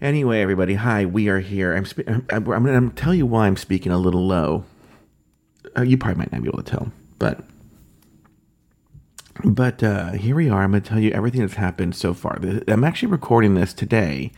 Anyway, 0.00 0.42
everybody, 0.42 0.74
hi, 0.74 1.06
we 1.06 1.28
are 1.28 1.40
here. 1.40 1.74
I'm, 1.74 1.86
spe- 1.86 2.06
I'm, 2.06 2.26
I'm, 2.30 2.50
I'm 2.52 2.64
going 2.64 2.90
to 2.90 2.94
tell 2.94 3.14
you 3.14 3.24
why 3.24 3.46
I'm 3.46 3.56
speaking 3.56 3.92
a 3.92 3.98
little 3.98 4.26
low. 4.26 4.64
Uh, 5.76 5.82
you 5.82 5.96
probably 5.96 6.18
might 6.18 6.32
not 6.32 6.42
be 6.42 6.48
able 6.48 6.62
to 6.62 6.70
tell, 6.70 6.92
but 7.18 7.44
but 9.44 9.82
uh, 9.82 10.12
here 10.12 10.34
we 10.34 10.48
are. 10.48 10.62
I'm 10.62 10.70
going 10.70 10.82
to 10.82 10.88
tell 10.88 10.98
you 10.98 11.10
everything 11.10 11.42
that's 11.42 11.54
happened 11.54 11.94
so 11.94 12.14
far. 12.14 12.38
I'm 12.68 12.84
actually 12.84 13.08
recording 13.08 13.54
this 13.54 13.74
today 13.74 14.32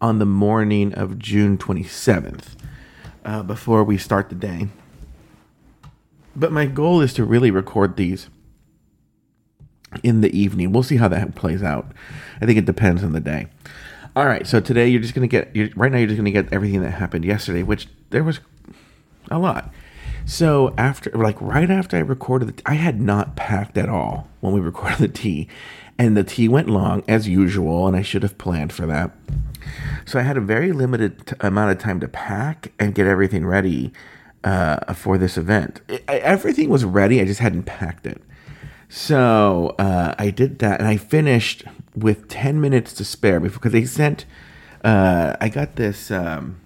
on 0.00 0.20
the 0.20 0.26
morning 0.26 0.94
of 0.94 1.18
June 1.18 1.58
27th 1.58 2.54
uh, 3.24 3.42
before 3.42 3.82
we 3.82 3.98
start 3.98 4.28
the 4.28 4.36
day. 4.36 4.68
But 6.36 6.52
my 6.52 6.66
goal 6.66 7.00
is 7.00 7.12
to 7.14 7.24
really 7.24 7.50
record 7.50 7.96
these 7.96 8.28
in 10.04 10.20
the 10.20 10.36
evening. 10.36 10.72
We'll 10.72 10.84
see 10.84 10.98
how 10.98 11.08
that 11.08 11.34
plays 11.34 11.62
out. 11.62 11.90
I 12.40 12.46
think 12.46 12.58
it 12.58 12.64
depends 12.64 13.02
on 13.02 13.12
the 13.12 13.20
day. 13.20 13.48
All 14.18 14.26
right, 14.26 14.44
so 14.48 14.58
today 14.58 14.88
you're 14.88 15.00
just 15.00 15.14
gonna 15.14 15.28
get 15.28 15.54
you're, 15.54 15.68
right 15.76 15.92
now. 15.92 15.98
You're 15.98 16.08
just 16.08 16.16
gonna 16.16 16.32
get 16.32 16.52
everything 16.52 16.82
that 16.82 16.90
happened 16.90 17.24
yesterday, 17.24 17.62
which 17.62 17.86
there 18.10 18.24
was 18.24 18.40
a 19.30 19.38
lot. 19.38 19.72
So 20.26 20.74
after, 20.76 21.12
like 21.12 21.40
right 21.40 21.70
after 21.70 21.96
I 21.96 22.00
recorded, 22.00 22.48
the, 22.48 22.62
I 22.66 22.74
had 22.74 23.00
not 23.00 23.36
packed 23.36 23.78
at 23.78 23.88
all 23.88 24.26
when 24.40 24.52
we 24.52 24.58
recorded 24.58 24.98
the 24.98 25.06
tea, 25.06 25.46
and 26.00 26.16
the 26.16 26.24
tea 26.24 26.48
went 26.48 26.68
long 26.68 27.04
as 27.06 27.28
usual, 27.28 27.86
and 27.86 27.96
I 27.96 28.02
should 28.02 28.24
have 28.24 28.36
planned 28.38 28.72
for 28.72 28.86
that. 28.86 29.12
So 30.04 30.18
I 30.18 30.22
had 30.22 30.36
a 30.36 30.40
very 30.40 30.72
limited 30.72 31.24
t- 31.24 31.36
amount 31.38 31.70
of 31.70 31.78
time 31.78 32.00
to 32.00 32.08
pack 32.08 32.72
and 32.80 32.96
get 32.96 33.06
everything 33.06 33.46
ready 33.46 33.92
uh, 34.42 34.94
for 34.94 35.16
this 35.16 35.38
event. 35.38 35.80
It, 35.86 36.02
I, 36.08 36.16
everything 36.16 36.70
was 36.70 36.84
ready, 36.84 37.20
I 37.20 37.24
just 37.24 37.38
hadn't 37.38 37.66
packed 37.66 38.04
it. 38.04 38.20
So 38.88 39.74
uh, 39.78 40.14
I 40.18 40.30
did 40.30 40.60
that, 40.60 40.80
and 40.80 40.88
I 40.88 40.96
finished 40.96 41.64
with 41.94 42.28
ten 42.28 42.60
minutes 42.60 42.92
to 42.94 43.04
spare 43.04 43.38
because 43.38 43.72
they 43.72 43.84
sent. 43.84 44.24
Uh, 44.82 45.36
I 45.40 45.48
got 45.48 45.76
this 45.76 46.10
um, 46.10 46.60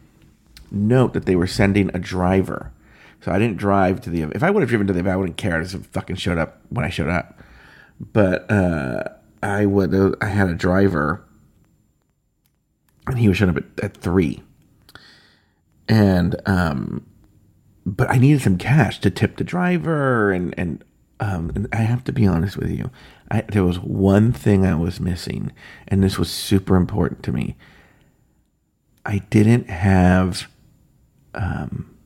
note 0.71 1.15
that 1.15 1.27
they 1.27 1.35
were 1.35 1.49
sending 1.49 1.91
a 1.95 1.99
driver, 1.99 2.73
so 3.21 3.33
I 3.33 3.39
didn't 3.39 3.57
drive 3.57 4.01
to 4.03 4.11
the. 4.11 4.23
If 4.23 4.43
I 4.45 4.51
would 4.51 4.63
have 4.63 4.69
driven 4.69 4.87
to 4.87 4.93
the 4.93 5.01
event, 5.01 5.15
I 5.15 5.17
wouldn't 5.17 5.37
care. 5.37 5.59
I 5.59 5.65
just 5.65 5.85
fucking 5.87 6.17
showed 6.17 6.39
up 6.39 6.61
when 6.69 6.85
I 6.85 6.91
showed 6.91 7.09
up, 7.09 7.41
but 8.13 8.49
uh, 8.51 9.05
I 9.43 9.67
would. 9.67 9.93
I 10.23 10.27
had 10.27 10.49
a 10.49 10.55
driver, 10.55 11.25
and 13.09 13.19
he 13.19 13.27
was 13.27 13.37
showing 13.37 13.51
up 13.51 13.57
at, 13.57 13.85
at 13.85 13.97
three, 13.97 14.45
and 15.89 16.37
um, 16.47 17.05
but 17.85 18.09
I 18.11 18.19
needed 18.19 18.43
some 18.43 18.59
cash 18.59 19.01
to 19.01 19.11
tip 19.11 19.39
the 19.39 19.45
driver 19.45 20.31
and 20.31 20.55
and 20.57 20.85
um, 21.23 21.69
I 21.73 21.77
have 21.77 22.03
to 22.05 22.13
be 22.13 22.27
honest 22.27 22.57
with 22.57 22.69
you. 22.71 22.91
I, 23.31 23.43
there 23.43 23.63
was 23.63 23.79
one 23.79 24.33
thing 24.33 24.67
I 24.67 24.75
was 24.75 24.99
missing, 24.99 25.53
and 25.87 26.03
this 26.03 26.19
was 26.19 26.29
super 26.29 26.75
important 26.75 27.23
to 27.23 27.33
me. 27.33 27.57
I 29.07 29.19
didn't 29.31 29.71
have, 29.71 30.49
um, 31.33 31.97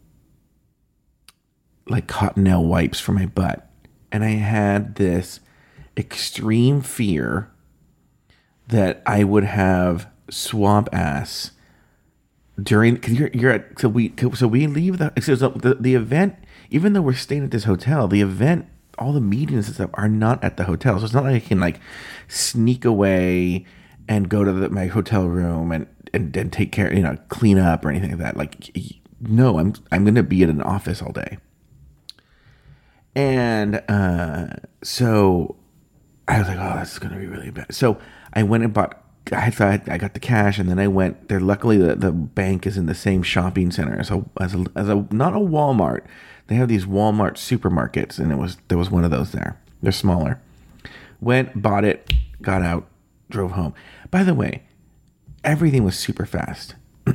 like 1.88 2.06
cottonelle 2.06 2.66
wipes 2.66 3.00
for 3.00 3.12
my 3.12 3.24
butt, 3.24 3.66
and 4.12 4.22
I 4.22 4.32
had 4.32 4.96
this 4.96 5.40
extreme 5.96 6.82
fear 6.82 7.50
that 8.68 9.02
I 9.06 9.24
would 9.24 9.44
have 9.44 10.08
swamp 10.28 10.90
ass 10.92 11.52
during 12.62 12.96
because 12.96 13.18
you're 13.18 13.30
you're 13.32 13.52
at 13.52 13.78
so 13.78 13.88
we 13.88 14.12
so 14.34 14.46
we 14.46 14.66
leave 14.66 14.98
the 14.98 15.12
so 15.20 15.34
the 15.36 15.74
the 15.74 15.94
event 15.94 16.34
even 16.68 16.92
though 16.92 17.02
we're 17.02 17.14
staying 17.14 17.44
at 17.44 17.50
this 17.50 17.64
hotel 17.64 18.08
the 18.08 18.20
event 18.20 18.66
all 18.98 19.12
the 19.12 19.20
meetings 19.20 19.66
and 19.66 19.74
stuff 19.74 19.90
are 19.94 20.08
not 20.08 20.42
at 20.42 20.56
the 20.56 20.64
hotel. 20.64 20.98
So 20.98 21.04
it's 21.04 21.14
not 21.14 21.24
like 21.24 21.36
I 21.36 21.46
can 21.46 21.60
like 21.60 21.80
sneak 22.28 22.84
away 22.84 23.64
and 24.08 24.28
go 24.28 24.44
to 24.44 24.52
the, 24.52 24.68
my 24.70 24.86
hotel 24.86 25.26
room 25.26 25.72
and, 25.72 25.86
and 26.12 26.36
and 26.36 26.52
take 26.52 26.72
care, 26.72 26.92
you 26.92 27.02
know, 27.02 27.16
clean 27.28 27.58
up 27.58 27.84
or 27.84 27.90
anything 27.90 28.10
like 28.10 28.20
that. 28.20 28.36
Like, 28.36 28.76
no, 29.20 29.58
I'm 29.58 29.74
I'm 29.90 30.04
gonna 30.04 30.22
be 30.22 30.42
at 30.42 30.48
an 30.48 30.62
office 30.62 31.02
all 31.02 31.12
day. 31.12 31.38
And 33.14 33.82
uh, 33.88 34.48
so 34.82 35.56
I 36.28 36.38
was 36.38 36.48
like, 36.48 36.58
oh, 36.60 36.78
this 36.78 36.92
is 36.92 36.98
gonna 36.98 37.18
be 37.18 37.26
really 37.26 37.50
bad. 37.50 37.74
So 37.74 37.98
I 38.32 38.42
went 38.42 38.64
and 38.64 38.72
bought. 38.72 39.02
I 39.32 39.50
thought 39.50 39.88
I 39.88 39.98
got 39.98 40.14
the 40.14 40.20
cash, 40.20 40.56
and 40.56 40.68
then 40.68 40.78
I 40.78 40.86
went 40.86 41.28
there. 41.28 41.40
Luckily, 41.40 41.78
the, 41.78 41.96
the 41.96 42.12
bank 42.12 42.64
is 42.64 42.78
in 42.78 42.86
the 42.86 42.94
same 42.94 43.24
shopping 43.24 43.72
center 43.72 43.94
a, 43.94 44.24
as 44.40 44.54
a 44.54 44.64
as 44.76 44.88
a 44.88 45.06
not 45.10 45.32
a 45.32 45.40
Walmart, 45.40 46.04
they 46.48 46.54
have 46.56 46.68
these 46.68 46.86
Walmart 46.86 47.34
supermarkets, 47.34 48.18
and 48.18 48.30
it 48.30 48.36
was 48.36 48.58
there 48.68 48.78
was 48.78 48.90
one 48.90 49.04
of 49.04 49.10
those 49.10 49.32
there. 49.32 49.60
They're 49.82 49.92
smaller. 49.92 50.40
Went, 51.20 51.60
bought 51.60 51.84
it, 51.84 52.12
got 52.40 52.62
out, 52.62 52.86
drove 53.30 53.52
home. 53.52 53.74
By 54.10 54.22
the 54.22 54.34
way, 54.34 54.62
everything 55.42 55.82
was 55.84 55.98
super 55.98 56.26
fast. 56.26 56.74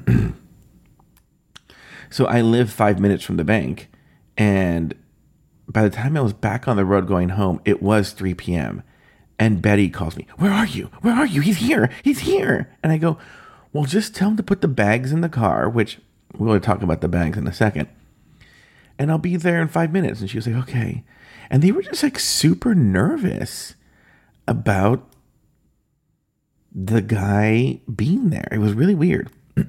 so 2.09 2.25
I 2.25 2.41
live 2.41 2.71
five 2.71 2.99
minutes 2.99 3.23
from 3.23 3.37
the 3.37 3.43
bank, 3.43 3.89
and 4.37 4.93
by 5.67 5.83
the 5.83 5.89
time 5.89 6.17
I 6.17 6.21
was 6.21 6.33
back 6.33 6.67
on 6.67 6.75
the 6.75 6.85
road 6.85 7.07
going 7.07 7.29
home, 7.29 7.61
it 7.63 7.81
was 7.81 8.11
3 8.11 8.33
p.m. 8.33 8.83
And 9.39 9.61
Betty 9.61 9.89
calls 9.89 10.17
me, 10.17 10.27
Where 10.37 10.51
are 10.51 10.67
you? 10.67 10.91
Where 11.01 11.15
are 11.15 11.25
you? 11.25 11.41
He's 11.41 11.57
here. 11.57 11.89
He's 12.03 12.19
here. 12.19 12.69
And 12.83 12.91
I 12.91 12.97
go, 12.97 13.17
Well, 13.71 13.85
just 13.85 14.13
tell 14.13 14.29
him 14.29 14.37
to 14.37 14.43
put 14.43 14.61
the 14.61 14.67
bags 14.67 15.11
in 15.11 15.21
the 15.21 15.29
car, 15.29 15.69
which 15.69 15.99
we're 16.37 16.47
going 16.47 16.59
to 16.59 16.65
talk 16.65 16.81
about 16.83 17.01
the 17.01 17.07
bags 17.07 17.37
in 17.37 17.47
a 17.47 17.53
second 17.53 17.87
and 18.97 19.11
I'll 19.11 19.17
be 19.17 19.35
there 19.35 19.61
in 19.61 19.67
five 19.67 19.91
minutes. 19.91 20.21
And 20.21 20.29
she 20.29 20.37
was 20.37 20.47
like, 20.47 20.55
okay. 20.67 21.03
And 21.49 21.61
they 21.61 21.71
were 21.71 21.81
just 21.81 22.03
like 22.03 22.19
super 22.19 22.73
nervous 22.75 23.75
about 24.47 25.07
the 26.73 27.01
guy 27.01 27.81
being 27.93 28.29
there. 28.29 28.47
It 28.51 28.59
was 28.59 28.73
really 28.73 28.95
weird. 28.95 29.29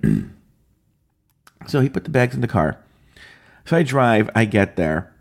so 1.67 1.81
he 1.81 1.89
put 1.89 2.05
the 2.05 2.11
bags 2.11 2.35
in 2.35 2.41
the 2.41 2.49
car. 2.49 2.79
So 3.65 3.77
I 3.77 3.83
drive, 3.83 4.31
I 4.35 4.45
get 4.45 4.77
there. 4.77 5.13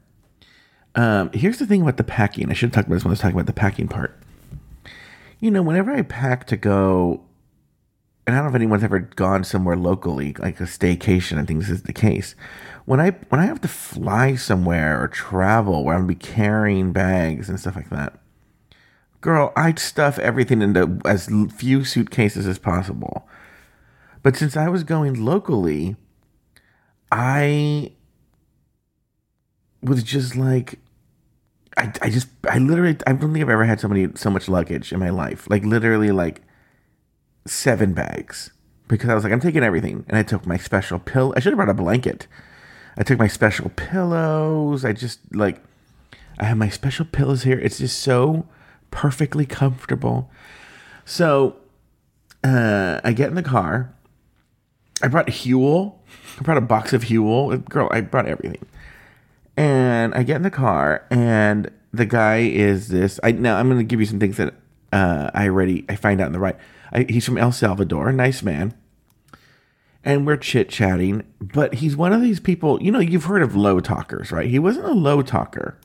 Um, 0.95 1.31
here's 1.33 1.59
the 1.59 1.65
thing 1.65 1.81
about 1.81 1.97
the 1.97 2.03
packing. 2.03 2.49
I 2.49 2.53
should 2.53 2.73
talk 2.73 2.85
about 2.85 2.95
this 2.95 3.03
when 3.03 3.11
I 3.11 3.13
was 3.13 3.19
talking 3.19 3.35
about 3.35 3.45
the 3.45 3.53
packing 3.53 3.87
part. 3.87 4.17
You 5.39 5.49
know, 5.49 5.61
whenever 5.61 5.91
I 5.91 6.01
pack 6.01 6.45
to 6.47 6.57
go, 6.57 7.23
and 8.25 8.35
I 8.35 8.39
don't 8.39 8.45
know 8.45 8.49
if 8.49 8.55
anyone's 8.55 8.83
ever 8.83 8.99
gone 8.99 9.43
somewhere 9.43 9.75
locally, 9.75 10.33
like 10.39 10.59
a 10.59 10.63
staycation, 10.63 11.37
I 11.39 11.45
think 11.45 11.59
this 11.59 11.69
is 11.69 11.83
the 11.83 11.93
case 11.93 12.35
when 12.85 12.99
I 12.99 13.11
when 13.29 13.39
I 13.39 13.45
have 13.45 13.61
to 13.61 13.67
fly 13.67 14.35
somewhere 14.35 15.01
or 15.01 15.07
travel 15.07 15.83
where 15.83 15.95
I'm 15.95 16.01
gonna 16.01 16.09
be 16.09 16.15
carrying 16.15 16.91
bags 16.91 17.49
and 17.49 17.59
stuff 17.59 17.75
like 17.75 17.89
that, 17.89 18.19
girl, 19.21 19.53
I'd 19.55 19.79
stuff 19.79 20.19
everything 20.19 20.61
into 20.61 20.99
as 21.05 21.29
few 21.53 21.83
suitcases 21.83 22.47
as 22.47 22.57
possible. 22.59 23.27
But 24.23 24.35
since 24.35 24.55
I 24.55 24.67
was 24.67 24.83
going 24.83 25.23
locally, 25.23 25.95
I 27.11 27.93
was 29.81 30.03
just 30.03 30.35
like 30.35 30.79
I, 31.77 31.93
I 32.01 32.09
just 32.09 32.27
I 32.49 32.57
literally 32.57 32.97
I 33.07 33.13
don't 33.13 33.33
think 33.33 33.43
I've 33.43 33.49
ever 33.49 33.65
had 33.65 33.79
so 33.79 33.87
many 33.87 34.09
so 34.15 34.29
much 34.29 34.49
luggage 34.49 34.91
in 34.91 34.99
my 34.99 35.09
life. 35.09 35.49
Like 35.49 35.63
literally 35.63 36.11
like 36.11 36.41
seven 37.45 37.93
bags. 37.93 38.51
Because 38.87 39.09
I 39.09 39.15
was 39.15 39.23
like, 39.23 39.31
I'm 39.31 39.39
taking 39.39 39.63
everything. 39.63 40.05
And 40.09 40.17
I 40.17 40.23
took 40.23 40.45
my 40.45 40.57
special 40.57 40.99
pill. 40.99 41.33
I 41.35 41.39
should 41.39 41.53
have 41.53 41.57
brought 41.57 41.69
a 41.69 41.73
blanket. 41.73 42.27
I 42.97 43.03
took 43.03 43.17
my 43.17 43.27
special 43.27 43.69
pillows. 43.69 44.83
I 44.83 44.93
just 44.93 45.19
like 45.33 45.63
I 46.39 46.45
have 46.45 46.57
my 46.57 46.69
special 46.69 47.05
pillows 47.05 47.43
here. 47.43 47.59
It's 47.59 47.77
just 47.77 47.99
so 47.99 48.47
perfectly 48.89 49.45
comfortable. 49.45 50.29
So 51.05 51.55
uh, 52.43 52.99
I 53.03 53.13
get 53.13 53.29
in 53.29 53.35
the 53.35 53.43
car. 53.43 53.93
I 55.01 55.07
brought 55.07 55.27
Huel. 55.27 55.95
I 56.39 56.43
brought 56.43 56.57
a 56.57 56.61
box 56.61 56.93
of 56.93 57.03
Huel. 57.03 57.63
Girl, 57.69 57.87
I 57.91 58.01
brought 58.01 58.27
everything. 58.27 58.65
And 59.57 60.13
I 60.13 60.23
get 60.23 60.37
in 60.37 60.41
the 60.43 60.49
car, 60.49 61.05
and 61.11 61.69
the 61.93 62.05
guy 62.05 62.37
is 62.37 62.87
this. 62.87 63.19
I 63.21 63.31
now 63.33 63.57
I'm 63.57 63.67
going 63.67 63.79
to 63.79 63.83
give 63.83 63.99
you 63.99 64.05
some 64.05 64.19
things 64.19 64.37
that 64.37 64.53
uh, 64.93 65.29
I 65.33 65.45
already 65.45 65.85
I 65.89 65.95
find 65.95 66.21
out 66.21 66.27
in 66.27 66.33
the 66.33 66.39
right. 66.39 66.55
I, 66.91 67.05
he's 67.07 67.25
from 67.25 67.37
El 67.37 67.51
Salvador, 67.51 68.11
nice 68.11 68.43
man 68.43 68.75
and 70.03 70.25
we're 70.25 70.37
chit 70.37 70.69
chatting. 70.69 71.23
But 71.39 71.75
he's 71.75 71.95
one 71.95 72.13
of 72.13 72.21
these 72.21 72.39
people, 72.39 72.81
you 72.81 72.91
know, 72.91 72.99
you've 72.99 73.25
heard 73.25 73.43
of 73.43 73.55
low 73.55 73.79
talkers, 73.79 74.31
right? 74.31 74.49
He 74.49 74.59
wasn't 74.59 74.87
a 74.87 74.93
low 74.93 75.21
talker. 75.21 75.77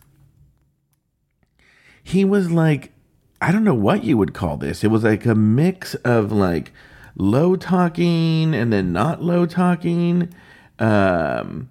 He 2.03 2.25
was 2.25 2.51
like, 2.51 2.93
I 3.41 3.53
don't 3.53 3.65
know 3.65 3.75
what 3.75 4.05
you 4.05 4.17
would 4.17 4.33
call 4.33 4.57
this. 4.57 4.85
It 4.85 4.89
was 4.89 5.05
like 5.05 5.27
a 5.27 5.35
mix 5.35 5.95
of 5.97 6.33
like 6.33 6.73
low 7.17 7.57
talking 7.57 8.55
and 8.55 8.73
then 8.73 8.93
not 8.93 9.23
low 9.23 9.45
talking. 9.45 10.33
Um, 10.79 11.71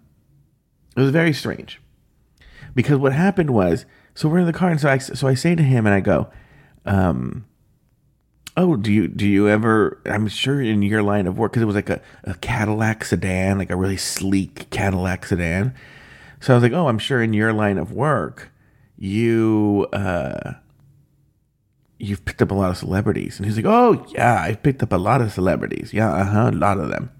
it 0.96 1.02
was 1.02 1.12
very 1.12 1.34
strange 1.34 1.82
because 2.74 2.98
what 2.98 3.14
happened 3.14 3.52
was, 3.52 3.86
so 4.14 4.30
we're 4.30 4.40
in 4.40 4.46
the 4.46 4.54
car, 4.54 4.70
and 4.70 4.80
so 4.80 4.90
I 4.90 4.98
so 4.98 5.28
I 5.28 5.34
say 5.34 5.56
to 5.56 5.64
him, 5.64 5.86
and 5.86 5.94
I 5.94 6.00
go, 6.00 6.30
um, 6.86 7.46
oh 8.58 8.76
do 8.76 8.92
you 8.92 9.08
do 9.08 9.28
you 9.28 9.50
ever 9.50 10.00
i'm 10.06 10.28
sure 10.28 10.62
in 10.62 10.82
your 10.82 11.04
line 11.04 11.28
of 11.28 11.38
work 11.38 11.52
because 11.52 11.64
it 11.64 11.68
was 11.68 11.76
like 11.76 11.90
a, 11.90 12.02
a 12.24 12.34
cadillac 12.36 13.04
sedan 13.04 13.58
like 13.58 13.70
a 13.70 13.76
really 13.76 13.98
sleek 13.98 14.70
cadillac 14.70 15.26
sedan 15.26 15.74
so 16.40 16.54
i 16.54 16.56
was 16.56 16.64
like 16.64 16.74
oh 16.74 16.88
i'm 16.88 17.00
sure 17.00 17.22
in 17.22 17.34
your 17.34 17.54
line 17.54 17.78
of 17.78 17.92
work 17.92 18.52
you 18.98 19.88
uh 19.92 20.54
you've 21.98 22.26
picked 22.26 22.42
up 22.42 22.52
a 22.52 22.54
lot 22.54 22.72
of 22.72 22.78
celebrities. 22.78 23.38
And 23.38 23.46
he's 23.46 23.56
like, 23.56 23.66
oh, 23.66 24.06
yeah, 24.10 24.42
I've 24.42 24.62
picked 24.64 24.84
up 24.84 24.92
a 24.92 24.98
lot 24.98 25.22
of 25.22 25.32
celebrities. 25.32 25.94
Yeah, 25.94 26.12
uh-huh, 26.14 26.52
a 26.54 26.58
lot 26.58 26.78
of 26.78 26.90
them. 26.90 27.12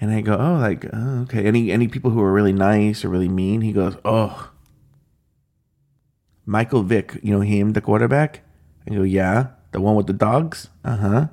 And 0.00 0.10
I 0.12 0.20
go, 0.22 0.34
oh, 0.34 0.54
like, 0.54 0.86
oh, 0.92 1.22
okay. 1.22 1.44
Any 1.44 1.70
any 1.70 1.86
people 1.86 2.10
who 2.10 2.22
are 2.22 2.32
really 2.32 2.54
nice 2.54 3.04
or 3.04 3.10
really 3.10 3.28
mean? 3.28 3.60
He 3.60 3.72
goes, 3.72 3.96
oh, 4.04 4.50
Michael 6.46 6.82
Vick, 6.82 7.18
you 7.22 7.32
know 7.32 7.42
him, 7.42 7.74
the 7.74 7.82
quarterback? 7.82 8.40
I 8.88 8.94
go, 8.94 9.02
yeah, 9.02 9.48
the 9.72 9.80
one 9.80 9.94
with 9.94 10.06
the 10.06 10.12
dogs? 10.12 10.68
Uh 10.84 10.96
huh. 10.96 11.26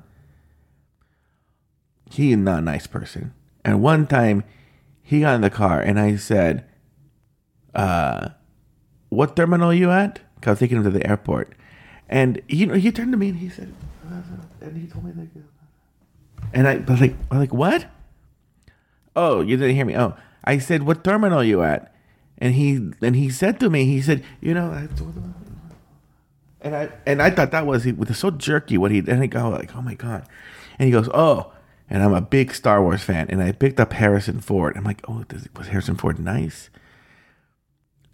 He 2.10 2.32
is 2.32 2.38
not 2.38 2.60
a 2.60 2.62
nice 2.62 2.86
person. 2.86 3.34
And 3.64 3.82
one 3.82 4.06
time 4.06 4.44
he 5.02 5.20
got 5.20 5.34
in 5.34 5.40
the 5.42 5.50
car 5.50 5.80
and 5.80 5.98
I 6.00 6.16
said, 6.16 6.64
uh, 7.74 8.30
what 9.10 9.36
terminal 9.36 9.70
are 9.70 9.74
you 9.74 9.90
at? 9.90 10.20
Cause 10.40 10.48
I 10.48 10.50
was 10.52 10.58
taking 10.60 10.76
him 10.78 10.84
to 10.84 10.90
the 10.90 11.06
airport. 11.06 11.54
And 12.08 12.40
you 12.48 12.66
know, 12.66 12.74
he 12.74 12.90
turned 12.92 13.12
to 13.12 13.18
me 13.18 13.30
and 13.30 13.38
he 13.38 13.48
said, 13.48 13.74
and 14.60 14.76
he 14.76 14.86
told 14.86 15.04
me 15.04 15.12
like, 15.16 15.28
and 16.52 16.66
I 16.66 16.76
was 16.76 17.00
like, 17.00 17.14
I 17.30 17.34
was 17.34 17.40
like, 17.40 17.52
what? 17.52 17.86
Oh, 19.14 19.40
you 19.40 19.56
didn't 19.56 19.76
hear 19.76 19.84
me. 19.84 19.96
Oh, 19.96 20.16
I 20.44 20.58
said, 20.58 20.84
what 20.84 21.04
terminal 21.04 21.40
are 21.40 21.44
you 21.44 21.62
at? 21.62 21.92
And 22.38 22.54
he 22.54 22.90
and 23.02 23.16
he 23.16 23.28
said 23.30 23.60
to 23.60 23.68
me, 23.68 23.84
he 23.84 24.00
said, 24.00 24.24
you 24.40 24.54
know, 24.54 24.70
I 24.70 24.86
told 24.94 25.14
him, 25.14 25.34
and 26.60 26.74
I 26.74 26.90
and 27.06 27.22
I 27.22 27.30
thought 27.30 27.50
that 27.52 27.66
was 27.66 27.84
he 27.84 27.92
was 27.92 28.16
so 28.18 28.30
jerky 28.30 28.78
what 28.78 28.90
he 28.90 28.98
and 28.98 29.22
I 29.22 29.26
go 29.26 29.48
like, 29.48 29.74
oh 29.76 29.82
my 29.82 29.94
god, 29.94 30.26
and 30.78 30.86
he 30.86 30.92
goes, 30.92 31.08
oh, 31.14 31.52
and 31.90 32.02
I'm 32.02 32.14
a 32.14 32.20
big 32.20 32.54
Star 32.54 32.82
Wars 32.82 33.02
fan, 33.02 33.28
and 33.30 33.42
I 33.42 33.52
picked 33.52 33.80
up 33.80 33.92
Harrison 33.92 34.40
Ford. 34.40 34.76
I'm 34.76 34.84
like, 34.84 35.00
oh, 35.08 35.24
does, 35.24 35.48
was 35.56 35.68
Harrison 35.68 35.96
Ford 35.96 36.18
nice? 36.18 36.70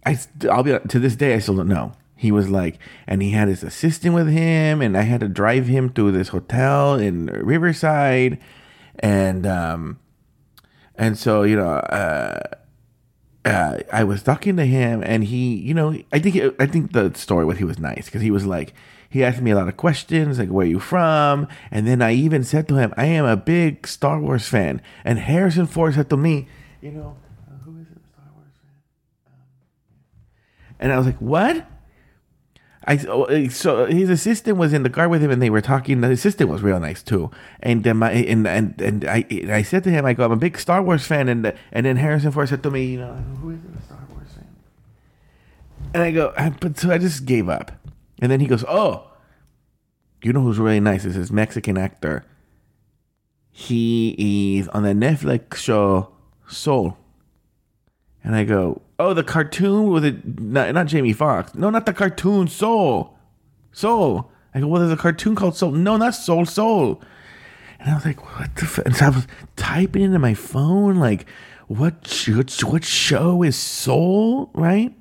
I 0.05 0.19
I'll 0.49 0.63
be 0.63 0.77
to 0.77 0.99
this 0.99 1.15
day 1.15 1.33
I 1.33 1.39
still 1.39 1.57
don't 1.57 1.67
know. 1.67 1.93
He 2.15 2.31
was 2.31 2.49
like, 2.49 2.79
and 3.07 3.21
he 3.21 3.31
had 3.31 3.49
his 3.49 3.63
assistant 3.63 4.15
with 4.15 4.29
him, 4.29 4.81
and 4.81 4.97
I 4.97 5.01
had 5.01 5.19
to 5.19 5.27
drive 5.27 5.67
him 5.67 5.89
to 5.93 6.11
this 6.11 6.29
hotel 6.29 6.95
in 6.95 7.25
Riverside, 7.25 8.39
and 8.99 9.45
um, 9.45 9.99
and 10.95 11.17
so 11.17 11.43
you 11.43 11.57
know, 11.57 11.73
uh, 11.73 12.39
uh, 13.45 13.77
I 13.93 14.03
was 14.03 14.23
talking 14.23 14.57
to 14.57 14.65
him, 14.65 15.03
and 15.05 15.23
he, 15.23 15.55
you 15.55 15.73
know, 15.73 15.95
I 16.11 16.19
think 16.19 16.35
I 16.59 16.65
think 16.65 16.93
the 16.93 17.13
story 17.13 17.45
was 17.45 17.59
he 17.59 17.63
was 17.63 17.79
nice 17.79 18.05
because 18.05 18.21
he 18.21 18.31
was 18.31 18.45
like, 18.45 18.73
he 19.07 19.23
asked 19.23 19.41
me 19.41 19.51
a 19.51 19.55
lot 19.55 19.67
of 19.67 19.77
questions, 19.77 20.39
like 20.39 20.49
where 20.49 20.65
are 20.65 20.69
you 20.69 20.79
from, 20.79 21.47
and 21.69 21.87
then 21.87 22.01
I 22.01 22.13
even 22.13 22.43
said 22.43 22.67
to 22.69 22.75
him, 22.75 22.93
I 22.97 23.05
am 23.05 23.25
a 23.25 23.37
big 23.37 23.87
Star 23.87 24.19
Wars 24.19 24.47
fan, 24.47 24.81
and 25.03 25.19
Harrison 25.19 25.67
Ford 25.67 25.93
said 25.93 26.09
to 26.09 26.17
me, 26.17 26.47
you 26.81 26.91
know, 26.91 27.17
uh, 27.47 27.53
who 27.63 27.77
is 27.77 27.87
it, 27.87 28.01
Star 28.11 28.25
Wars 28.35 28.51
fan? 28.61 28.81
Um, 29.27 30.75
and 30.79 30.91
I 30.91 30.97
was 30.97 31.05
like, 31.05 31.19
what? 31.19 31.67
I 32.87 32.97
oh, 33.07 33.23
eh, 33.25 33.49
so 33.49 33.83
uh, 33.83 33.85
his 33.87 34.09
assistant 34.09 34.57
was 34.57 34.71
in 34.73 34.83
the 34.83 34.89
car 34.89 35.09
with 35.09 35.21
him, 35.21 35.31
and 35.31 35.41
they 35.41 35.49
were 35.49 35.61
talking. 35.61 36.01
The 36.01 36.11
assistant 36.11 36.49
was 36.49 36.61
real 36.61 36.79
nice 36.79 37.01
too, 37.01 37.31
and 37.59 37.79
um, 37.79 37.81
then 37.83 37.97
my 37.97 38.11
and 38.11 38.47
and 38.47 38.81
and 38.81 39.05
I 39.05 39.25
I 39.49 39.61
said 39.63 39.83
to 39.85 39.89
him, 39.89 40.05
I 40.05 40.13
go, 40.13 40.25
I'm 40.25 40.31
a 40.31 40.35
big 40.35 40.57
Star 40.59 40.81
Wars 40.83 41.05
fan, 41.05 41.27
and 41.27 41.53
and 41.71 41.85
then 41.85 41.97
Harrison 41.97 42.31
Ford 42.31 42.49
said 42.49 42.61
to 42.63 42.71
me, 42.71 42.85
you 42.85 42.99
know, 42.99 43.13
who 43.41 43.51
is 43.51 43.59
a 43.77 43.81
Star 43.81 43.99
Wars 44.11 44.27
fan? 44.33 44.47
And 45.93 46.03
I 46.03 46.11
go, 46.11 46.33
I, 46.37 46.49
but 46.49 46.77
so 46.77 46.91
I 46.91 46.97
just 46.97 47.25
gave 47.25 47.49
up, 47.49 47.71
and 48.21 48.31
then 48.31 48.39
he 48.39 48.47
goes, 48.47 48.63
oh, 48.67 49.07
you 50.21 50.31
know 50.31 50.41
who's 50.41 50.59
really 50.59 50.79
nice 50.79 51.05
is 51.05 51.15
this 51.15 51.31
Mexican 51.31 51.77
actor. 51.77 52.23
He 53.51 54.59
is 54.59 54.67
on 54.69 54.83
the 54.83 54.89
Netflix 54.89 55.55
show 55.55 56.09
Soul. 56.47 56.97
And 58.23 58.35
I 58.35 58.43
go, 58.43 58.81
oh, 58.99 59.13
the 59.13 59.23
cartoon 59.23 59.89
with 59.89 60.05
it, 60.05 60.39
not, 60.39 60.73
not 60.73 60.87
Jamie 60.87 61.13
Foxx. 61.13 61.55
No, 61.55 61.69
not 61.69 61.85
the 61.85 61.93
cartoon, 61.93 62.47
Soul. 62.47 63.17
Soul. 63.71 64.31
I 64.53 64.61
go, 64.61 64.67
well, 64.67 64.79
there's 64.79 64.93
a 64.93 65.01
cartoon 65.01 65.35
called 65.35 65.55
Soul. 65.57 65.71
No, 65.71 65.97
not 65.97 66.15
Soul, 66.15 66.45
Soul. 66.45 67.01
And 67.79 67.89
I 67.89 67.95
was 67.95 68.05
like, 68.05 68.23
what 68.37 68.55
the 68.55 68.63
f-? 68.63 68.79
And 68.79 68.95
so 68.95 69.05
I 69.05 69.09
was 69.09 69.27
typing 69.55 70.01
into 70.03 70.19
my 70.19 70.33
phone, 70.33 70.95
like, 70.95 71.25
what, 71.67 72.25
what, 72.29 72.63
what 72.63 72.83
show 72.83 73.43
is 73.43 73.55
Soul, 73.55 74.49
right? 74.53 74.93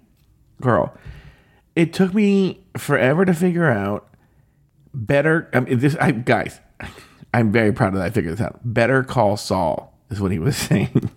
Girl, 0.60 0.92
it 1.76 1.92
took 1.92 2.14
me 2.14 2.64
forever 2.76 3.24
to 3.24 3.34
figure 3.34 3.70
out. 3.70 4.08
Better, 4.96 5.50
I 5.52 5.58
mean, 5.60 5.80
this, 5.80 5.96
I, 5.96 6.12
guys, 6.12 6.60
I'm 7.34 7.50
very 7.50 7.72
proud 7.72 7.94
that 7.94 8.02
I 8.02 8.10
figured 8.10 8.34
this 8.34 8.40
out. 8.40 8.60
Better 8.62 9.02
call 9.02 9.36
Saul 9.36 9.92
is 10.08 10.20
what 10.20 10.30
he 10.30 10.38
was 10.38 10.56
saying 10.68 11.10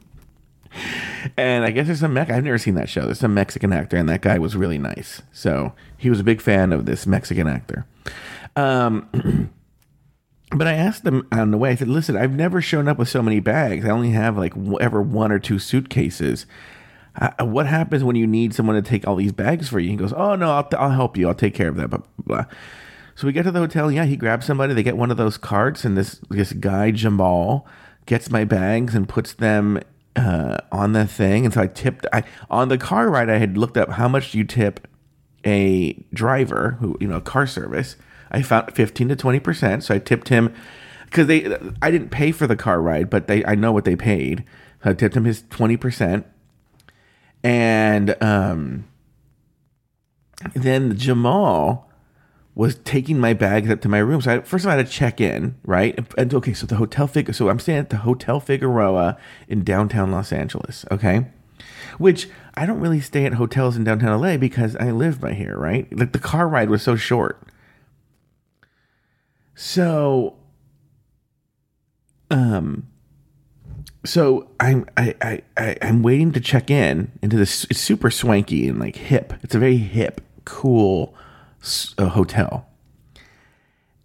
and 1.37 1.63
I 1.63 1.71
guess 1.71 1.87
there's 1.87 1.99
some 1.99 2.13
Mex. 2.13 2.31
I've 2.31 2.43
never 2.43 2.57
seen 2.57 2.75
that 2.75 2.89
show. 2.89 3.01
There's 3.05 3.19
some 3.19 3.33
Mexican 3.33 3.73
actor, 3.73 3.97
and 3.97 4.09
that 4.09 4.21
guy 4.21 4.37
was 4.37 4.55
really 4.55 4.77
nice. 4.77 5.21
So 5.31 5.73
he 5.97 6.09
was 6.09 6.19
a 6.19 6.23
big 6.23 6.41
fan 6.41 6.71
of 6.71 6.85
this 6.85 7.05
Mexican 7.07 7.47
actor. 7.47 7.85
Um, 8.55 9.09
but 10.51 10.67
I 10.67 10.73
asked 10.73 11.03
them 11.03 11.27
on 11.31 11.51
the 11.51 11.57
way. 11.57 11.71
I 11.71 11.75
said, 11.75 11.87
"Listen, 11.87 12.17
I've 12.17 12.31
never 12.31 12.61
shown 12.61 12.87
up 12.87 12.97
with 12.97 13.09
so 13.09 13.21
many 13.21 13.39
bags. 13.39 13.85
I 13.85 13.89
only 13.89 14.11
have 14.11 14.37
like 14.37 14.53
ever 14.79 15.01
one 15.01 15.31
or 15.31 15.39
two 15.39 15.59
suitcases. 15.59 16.45
What 17.39 17.65
happens 17.65 18.03
when 18.03 18.15
you 18.15 18.27
need 18.27 18.53
someone 18.53 18.75
to 18.75 18.81
take 18.87 19.07
all 19.07 19.15
these 19.15 19.31
bags 19.31 19.69
for 19.69 19.79
you?" 19.79 19.89
He 19.89 19.95
goes, 19.95 20.13
"Oh 20.13 20.35
no, 20.35 20.51
I'll, 20.51 20.69
I'll 20.77 20.91
help 20.91 21.17
you. 21.17 21.27
I'll 21.27 21.35
take 21.35 21.55
care 21.55 21.69
of 21.69 21.75
that." 21.75 21.89
Blah, 21.89 22.01
blah. 22.25 22.45
So 23.15 23.25
we 23.25 23.33
get 23.33 23.43
to 23.43 23.51
the 23.51 23.59
hotel. 23.59 23.91
Yeah, 23.91 24.05
he 24.05 24.15
grabs 24.15 24.45
somebody. 24.45 24.75
They 24.75 24.83
get 24.83 24.95
one 24.95 25.09
of 25.09 25.17
those 25.17 25.37
carts, 25.37 25.83
and 25.83 25.97
this 25.97 26.21
this 26.29 26.53
guy 26.53 26.91
Jamal 26.91 27.65
gets 28.05 28.29
my 28.29 28.43
bags 28.43 28.95
and 28.95 29.09
puts 29.09 29.33
them 29.33 29.79
uh, 30.17 30.57
on 30.71 30.93
the 30.93 31.05
thing, 31.05 31.45
and 31.45 31.53
so 31.53 31.61
I 31.61 31.67
tipped. 31.67 32.05
I 32.11 32.23
on 32.49 32.69
the 32.69 32.77
car 32.77 33.09
ride, 33.09 33.29
I 33.29 33.37
had 33.37 33.57
looked 33.57 33.77
up 33.77 33.91
how 33.91 34.07
much 34.07 34.33
you 34.33 34.43
tip 34.43 34.87
a 35.45 35.93
driver 36.13 36.77
who 36.79 36.97
you 36.99 37.07
know 37.07 37.21
car 37.21 37.45
service. 37.47 37.95
I 38.31 38.41
found 38.41 38.75
fifteen 38.75 39.07
to 39.09 39.15
twenty 39.15 39.39
percent, 39.39 39.83
so 39.83 39.93
I 39.93 39.99
tipped 39.99 40.29
him 40.29 40.53
because 41.05 41.27
they. 41.27 41.55
I 41.81 41.91
didn't 41.91 42.09
pay 42.09 42.31
for 42.31 42.47
the 42.47 42.55
car 42.55 42.81
ride, 42.81 43.09
but 43.09 43.27
they. 43.27 43.45
I 43.45 43.55
know 43.55 43.71
what 43.71 43.85
they 43.85 43.95
paid. 43.95 44.43
So 44.83 44.89
I 44.89 44.93
tipped 44.93 45.15
him 45.15 45.25
his 45.25 45.43
twenty 45.49 45.77
percent, 45.77 46.25
and 47.43 48.21
um, 48.21 48.85
then 50.55 50.97
Jamal 50.97 51.89
was 52.57 52.73
taking 52.73 53.19
my 53.19 53.35
bags 53.35 53.69
up 53.69 53.81
to 53.81 53.87
my 53.87 53.99
room. 53.99 54.19
So 54.19 54.37
I, 54.37 54.39
first 54.39 54.65
of 54.65 54.69
all, 54.69 54.73
I 54.73 54.77
had 54.77 54.87
to 54.87 54.91
check 54.91 55.21
in, 55.21 55.55
right? 55.63 55.95
And, 55.95 56.07
and 56.17 56.33
okay, 56.33 56.53
so 56.53 56.65
the 56.65 56.77
hotel 56.77 57.05
figure. 57.05 57.31
So 57.31 57.49
I'm 57.49 57.59
staying 57.59 57.77
at 57.77 57.91
the 57.91 57.97
Hotel 57.97 58.39
Figueroa 58.39 59.15
in 59.47 59.63
downtown 59.63 60.11
Los 60.11 60.33
Angeles. 60.33 60.83
Okay, 60.89 61.27
which 61.99 62.27
I 62.55 62.65
don't 62.65 62.79
really 62.79 62.99
stay 62.99 63.25
at 63.25 63.35
hotels 63.35 63.77
in 63.77 63.83
downtown 63.83 64.19
LA 64.19 64.37
because 64.37 64.75
I 64.77 64.89
live 64.89 65.21
by 65.21 65.33
here, 65.33 65.55
right? 65.55 65.87
Like 65.95 66.13
the 66.13 66.19
car 66.19 66.47
ride 66.47 66.71
was 66.71 66.81
so 66.81 66.95
short. 66.95 67.39
So, 69.53 70.35
um, 72.31 72.87
so 74.03 74.49
I'm 74.59 74.87
I, 74.97 75.13
I, 75.21 75.41
I 75.57 75.77
I'm 75.83 76.01
waiting 76.01 76.31
to 76.31 76.39
check 76.39 76.71
in 76.71 77.11
into 77.21 77.37
this. 77.37 77.67
It's 77.69 77.79
super 77.79 78.09
swanky 78.09 78.67
and 78.67 78.79
like 78.79 78.95
hip. 78.95 79.33
It's 79.43 79.53
a 79.53 79.59
very 79.59 79.77
hip, 79.77 80.21
cool 80.43 81.13
a 81.97 82.09
hotel. 82.09 82.67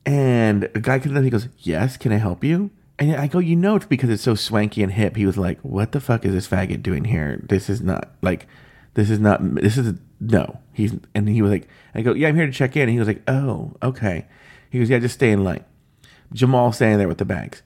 And 0.04 0.64
a 0.75 0.81
guy 0.81 0.99
comes 0.99 1.12
up, 1.12 1.16
and 1.16 1.25
he 1.25 1.31
goes, 1.31 1.49
Yes, 1.59 1.97
can 1.97 2.12
I 2.12 2.16
help 2.16 2.42
you? 2.42 2.71
And 2.99 3.16
I 3.16 3.26
go, 3.26 3.38
You 3.38 3.57
know, 3.57 3.76
it's 3.76 3.87
because 3.87 4.11
it's 4.11 4.23
so 4.23 4.35
swanky 4.35 4.83
and 4.83 4.92
hip. 4.92 5.16
He 5.16 5.26
was 5.26 5.38
like, 5.38 5.61
What 5.61 5.92
the 5.92 6.00
fuck 6.00 6.25
is 6.25 6.33
this 6.33 6.49
faggot 6.49 6.83
doing 6.83 7.04
here? 7.04 7.40
This 7.49 7.71
is 7.71 7.81
not 7.81 8.14
like, 8.21 8.47
this 8.95 9.11
is 9.11 9.21
not, 9.21 9.40
this 9.54 9.78
is, 9.78 9.95
no. 10.21 10.61
He's, 10.73 10.95
and 11.14 11.28
he 11.28 11.42
was 11.42 11.50
like, 11.50 11.69
I 11.95 12.02
go, 12.02 12.14
Yeah, 12.14 12.28
I'm 12.28 12.37
here 12.37 12.47
to 12.47 12.52
check 12.52 12.76
in. 12.76 12.83
And 12.83 12.90
he 12.90 12.99
was 12.99 13.09
like, 13.09 13.23
Oh, 13.28 13.75
okay. 13.83 14.26
He 14.71 14.78
goes, 14.78 14.90
Yeah, 14.90 14.99
just 14.99 15.14
stay 15.14 15.31
in 15.31 15.45
line. 15.45 15.64
Jamal 16.33 16.73
standing 16.73 16.99
there 16.99 17.09
with 17.09 17.19
the 17.19 17.25
bags. 17.25 17.62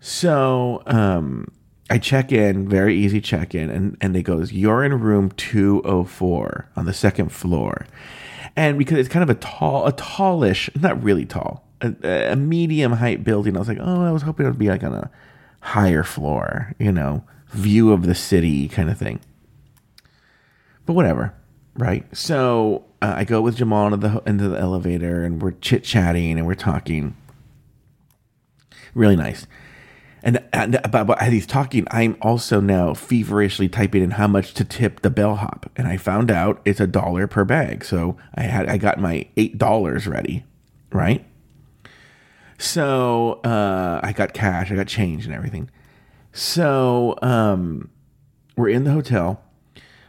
So, 0.00 0.82
um, 0.86 1.48
I 1.90 1.98
check 1.98 2.32
in, 2.32 2.68
very 2.68 2.94
easy 2.94 3.20
check 3.20 3.54
in, 3.54 3.70
and, 3.70 3.96
and 4.00 4.14
they 4.14 4.22
goes, 4.22 4.52
You're 4.52 4.84
in 4.84 5.00
room 5.00 5.30
204 5.30 6.68
on 6.76 6.84
the 6.84 6.92
second 6.92 7.30
floor 7.32 7.86
and 8.58 8.76
because 8.76 8.98
it's 8.98 9.08
kind 9.08 9.22
of 9.22 9.30
a 9.30 9.38
tall, 9.38 9.86
a 9.86 9.92
tallish, 9.92 10.68
not 10.82 11.00
really 11.00 11.24
tall, 11.24 11.64
a, 11.80 12.32
a 12.32 12.36
medium 12.36 12.92
height 12.92 13.22
building. 13.22 13.54
I 13.54 13.60
was 13.60 13.68
like, 13.68 13.78
oh, 13.80 14.04
I 14.04 14.10
was 14.10 14.22
hoping 14.22 14.46
it 14.46 14.48
would 14.48 14.58
be 14.58 14.68
like 14.68 14.82
on 14.82 14.94
a 14.94 15.10
higher 15.60 16.02
floor, 16.02 16.74
you 16.76 16.90
know, 16.90 17.22
view 17.50 17.92
of 17.92 18.04
the 18.04 18.16
city 18.16 18.68
kind 18.68 18.90
of 18.90 18.98
thing. 18.98 19.20
But 20.86 20.94
whatever, 20.94 21.34
right? 21.76 22.04
So 22.16 22.84
uh, 23.00 23.14
I 23.18 23.22
go 23.22 23.40
with 23.40 23.54
Jamal 23.54 23.86
into 23.86 24.08
the 24.08 24.22
into 24.26 24.48
the 24.48 24.58
elevator, 24.58 25.22
and 25.22 25.40
we're 25.40 25.52
chit 25.52 25.84
chatting 25.84 26.36
and 26.36 26.44
we're 26.44 26.54
talking. 26.54 27.16
Really 28.92 29.16
nice. 29.16 29.46
And, 30.22 30.42
and 30.52 30.80
about, 30.84 31.20
as 31.22 31.32
he's 31.32 31.46
talking, 31.46 31.86
I'm 31.90 32.16
also 32.20 32.60
now 32.60 32.94
feverishly 32.94 33.68
typing 33.68 34.02
in 34.02 34.12
how 34.12 34.26
much 34.26 34.54
to 34.54 34.64
tip 34.64 35.00
the 35.00 35.10
bellhop, 35.10 35.70
and 35.76 35.86
I 35.86 35.96
found 35.96 36.30
out 36.30 36.60
it's 36.64 36.80
a 36.80 36.86
dollar 36.86 37.26
per 37.26 37.44
bag. 37.44 37.84
So 37.84 38.16
I 38.34 38.42
had 38.42 38.68
I 38.68 38.78
got 38.78 38.98
my 38.98 39.26
eight 39.36 39.58
dollars 39.58 40.06
ready, 40.06 40.44
right? 40.92 41.24
So 42.58 43.40
uh, 43.44 44.00
I 44.02 44.12
got 44.12 44.32
cash, 44.32 44.72
I 44.72 44.74
got 44.74 44.88
change 44.88 45.24
and 45.24 45.34
everything. 45.34 45.70
So 46.32 47.16
um, 47.22 47.90
we're 48.56 48.68
in 48.68 48.84
the 48.84 48.92
hotel. 48.92 49.42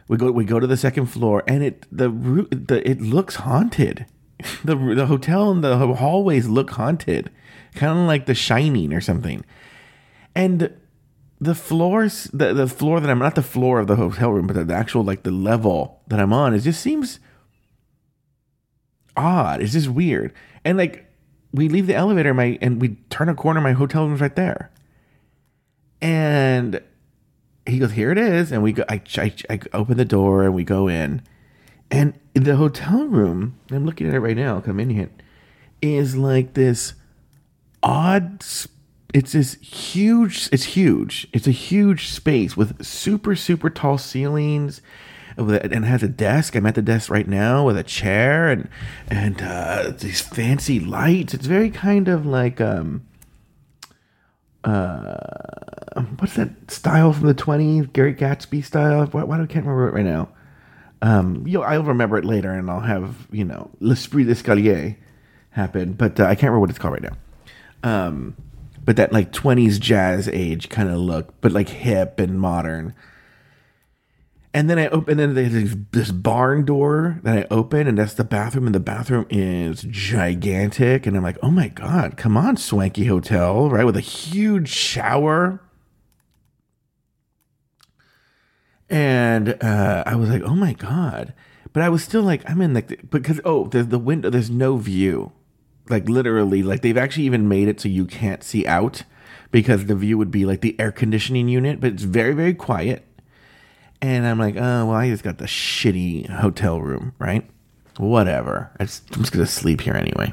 We 0.08 0.16
go 0.16 0.32
we 0.32 0.44
go 0.44 0.58
to 0.58 0.66
the 0.66 0.76
second 0.76 1.06
floor, 1.06 1.44
and 1.46 1.62
it 1.62 1.86
the 1.92 2.08
the 2.50 2.82
it 2.88 3.00
looks 3.00 3.36
haunted. 3.36 4.06
the 4.64 4.74
the 4.74 5.06
hotel 5.06 5.50
and 5.50 5.62
the 5.62 5.76
hallways 5.94 6.48
look 6.48 6.70
haunted, 6.70 7.30
kind 7.74 7.98
of 7.98 8.06
like 8.06 8.26
The 8.26 8.34
Shining 8.34 8.92
or 8.92 9.00
something. 9.00 9.44
And 10.34 10.72
the 11.40 11.54
floors, 11.54 12.24
the 12.32 12.52
the 12.52 12.68
floor 12.68 13.00
that 13.00 13.10
I'm 13.10 13.18
not 13.18 13.34
the 13.34 13.42
floor 13.42 13.80
of 13.80 13.86
the 13.86 13.96
hotel 13.96 14.30
room, 14.30 14.46
but 14.46 14.54
the, 14.54 14.64
the 14.64 14.74
actual 14.74 15.02
like 15.02 15.22
the 15.22 15.30
level 15.30 16.02
that 16.08 16.20
I'm 16.20 16.32
on, 16.32 16.54
it 16.54 16.60
just 16.60 16.80
seems 16.80 17.18
odd. 19.16 19.62
It's 19.62 19.72
just 19.72 19.88
weird. 19.88 20.32
And 20.64 20.76
like 20.76 21.06
we 21.52 21.68
leave 21.68 21.86
the 21.86 21.94
elevator, 21.94 22.34
my 22.34 22.58
and 22.60 22.80
we 22.80 22.96
turn 23.08 23.28
a 23.28 23.34
corner, 23.34 23.60
my 23.60 23.72
hotel 23.72 24.06
room's 24.06 24.20
right 24.20 24.36
there. 24.36 24.70
And 26.02 26.82
he 27.66 27.78
goes, 27.78 27.92
"Here 27.92 28.10
it 28.10 28.18
is," 28.18 28.52
and 28.52 28.62
we 28.62 28.72
go. 28.72 28.84
I, 28.88 29.02
I, 29.16 29.34
I 29.48 29.60
open 29.72 29.96
the 29.96 30.04
door 30.04 30.44
and 30.44 30.54
we 30.54 30.64
go 30.64 30.88
in, 30.88 31.22
and 31.90 32.18
the 32.34 32.56
hotel 32.56 33.06
room. 33.06 33.58
I'm 33.70 33.86
looking 33.86 34.08
at 34.08 34.14
it 34.14 34.20
right 34.20 34.36
now. 34.36 34.60
Come 34.60 34.80
in 34.80 34.90
here, 34.90 35.10
is 35.80 36.16
like 36.16 36.54
this 36.54 36.94
odd. 37.82 38.44
It's 39.12 39.32
this 39.32 39.54
huge. 39.54 40.48
It's 40.52 40.64
huge. 40.64 41.28
It's 41.32 41.46
a 41.46 41.52
huge 41.52 42.08
space 42.08 42.56
with 42.56 42.84
super 42.84 43.34
super 43.34 43.70
tall 43.70 43.98
ceilings 43.98 44.80
and 45.36 45.84
has 45.84 46.02
a 46.02 46.08
desk. 46.08 46.54
I'm 46.54 46.66
at 46.66 46.74
the 46.74 46.82
desk 46.82 47.10
right 47.10 47.26
now 47.26 47.64
with 47.64 47.76
a 47.76 47.82
chair 47.82 48.48
and 48.48 48.68
and 49.08 49.42
uh, 49.42 49.92
these 49.98 50.20
fancy 50.20 50.78
lights. 50.78 51.34
It's 51.34 51.46
very 51.46 51.70
kind 51.70 52.08
of 52.08 52.26
like 52.26 52.60
um 52.60 53.06
uh 54.64 55.16
what's 56.18 56.34
that 56.34 56.70
style 56.70 57.12
from 57.12 57.26
the 57.26 57.34
20s? 57.34 57.92
Gary 57.92 58.14
Gatsby 58.14 58.64
style. 58.64 59.06
Why, 59.06 59.24
why 59.24 59.36
do 59.38 59.42
I 59.42 59.46
can't 59.46 59.64
remember 59.64 59.88
it 59.88 59.94
right 59.94 60.04
now? 60.04 60.28
Um, 61.02 61.46
you 61.46 61.62
I'll 61.62 61.82
remember 61.82 62.18
it 62.18 62.24
later, 62.24 62.50
and 62.52 62.70
I'll 62.70 62.80
have 62.80 63.26
you 63.32 63.44
know 63.44 63.70
l'esprit 63.80 64.24
d'escalier 64.24 64.96
happen, 65.50 65.94
but 65.94 66.20
uh, 66.20 66.24
I 66.24 66.34
can't 66.34 66.44
remember 66.44 66.60
what 66.60 66.70
it's 66.70 66.78
called 66.78 66.94
right 66.94 67.02
now. 67.02 67.16
Um, 67.82 68.36
but 68.84 68.96
that 68.96 69.12
like 69.12 69.32
20s 69.32 69.78
jazz 69.78 70.28
age 70.28 70.68
kind 70.68 70.88
of 70.88 70.98
look, 70.98 71.40
but 71.40 71.52
like 71.52 71.68
hip 71.68 72.18
and 72.18 72.40
modern. 72.40 72.94
And 74.52 74.68
then 74.68 74.80
I 74.80 74.88
open, 74.88 75.20
and 75.20 75.36
then 75.36 75.52
there's 75.52 75.76
this 75.92 76.10
barn 76.10 76.64
door 76.64 77.20
that 77.22 77.38
I 77.38 77.46
open, 77.52 77.86
and 77.86 77.96
that's 77.96 78.14
the 78.14 78.24
bathroom, 78.24 78.66
and 78.66 78.74
the 78.74 78.80
bathroom 78.80 79.26
is 79.30 79.82
gigantic. 79.82 81.06
And 81.06 81.16
I'm 81.16 81.22
like, 81.22 81.38
oh 81.40 81.52
my 81.52 81.68
God, 81.68 82.16
come 82.16 82.36
on, 82.36 82.56
swanky 82.56 83.04
hotel, 83.04 83.70
right? 83.70 83.84
With 83.84 83.96
a 83.96 84.00
huge 84.00 84.68
shower. 84.68 85.60
And 88.88 89.56
uh, 89.62 90.02
I 90.04 90.16
was 90.16 90.28
like, 90.30 90.42
oh 90.42 90.56
my 90.56 90.72
God. 90.72 91.32
But 91.72 91.84
I 91.84 91.88
was 91.88 92.02
still 92.02 92.22
like, 92.22 92.42
I'm 92.50 92.60
in 92.60 92.74
like, 92.74 93.08
because, 93.08 93.40
oh, 93.44 93.68
there's 93.68 93.86
the 93.86 94.00
window, 94.00 94.30
there's 94.30 94.50
no 94.50 94.78
view. 94.78 95.30
Like, 95.90 96.08
literally, 96.08 96.62
like, 96.62 96.82
they've 96.82 96.96
actually 96.96 97.24
even 97.24 97.48
made 97.48 97.68
it 97.68 97.80
so 97.80 97.88
you 97.88 98.06
can't 98.06 98.42
see 98.42 98.66
out 98.66 99.02
because 99.50 99.86
the 99.86 99.96
view 99.96 100.16
would 100.16 100.30
be 100.30 100.46
like 100.46 100.60
the 100.60 100.78
air 100.78 100.92
conditioning 100.92 101.48
unit, 101.48 101.80
but 101.80 101.92
it's 101.92 102.04
very, 102.04 102.32
very 102.32 102.54
quiet 102.54 103.04
and 104.02 104.26
I'm 104.26 104.38
like, 104.38 104.56
oh, 104.56 104.86
well, 104.86 104.92
I 104.92 105.10
just 105.10 105.22
got 105.22 105.38
the 105.38 105.44
shitty 105.44 106.28
hotel 106.28 106.80
room, 106.80 107.14
right? 107.18 107.48
Whatever. 107.98 108.70
I'm 108.80 108.86
just 108.86 109.32
to 109.32 109.46
sleep 109.46 109.82
here 109.82 109.94
anyway. 109.94 110.32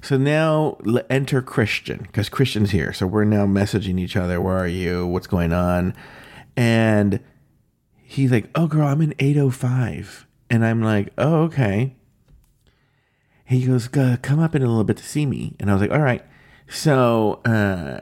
So 0.00 0.16
now 0.16 0.78
enter 1.10 1.42
Christian 1.42 1.98
because 2.02 2.28
Christian's 2.28 2.70
here. 2.70 2.92
So 2.92 3.06
we're 3.06 3.24
now 3.24 3.46
messaging 3.46 3.98
each 3.98 4.16
other. 4.16 4.40
Where 4.40 4.56
are 4.56 4.68
you? 4.68 5.06
What's 5.06 5.26
going 5.26 5.52
on? 5.52 5.94
And 6.56 7.20
he's 8.02 8.30
like, 8.30 8.48
oh, 8.54 8.66
girl, 8.68 8.86
I'm 8.86 9.00
in 9.00 9.14
805. 9.18 10.26
And 10.50 10.64
I'm 10.64 10.82
like, 10.82 11.12
oh, 11.18 11.42
okay. 11.44 11.96
He 13.44 13.66
goes, 13.66 13.88
come 13.88 14.38
up 14.38 14.54
in 14.54 14.62
a 14.62 14.66
little 14.66 14.84
bit 14.84 14.96
to 14.98 15.04
see 15.04 15.26
me. 15.26 15.56
And 15.60 15.70
I 15.70 15.74
was 15.74 15.82
like, 15.82 15.90
all 15.90 16.00
right. 16.00 16.24
So, 16.68 17.40
uh, 17.44 18.00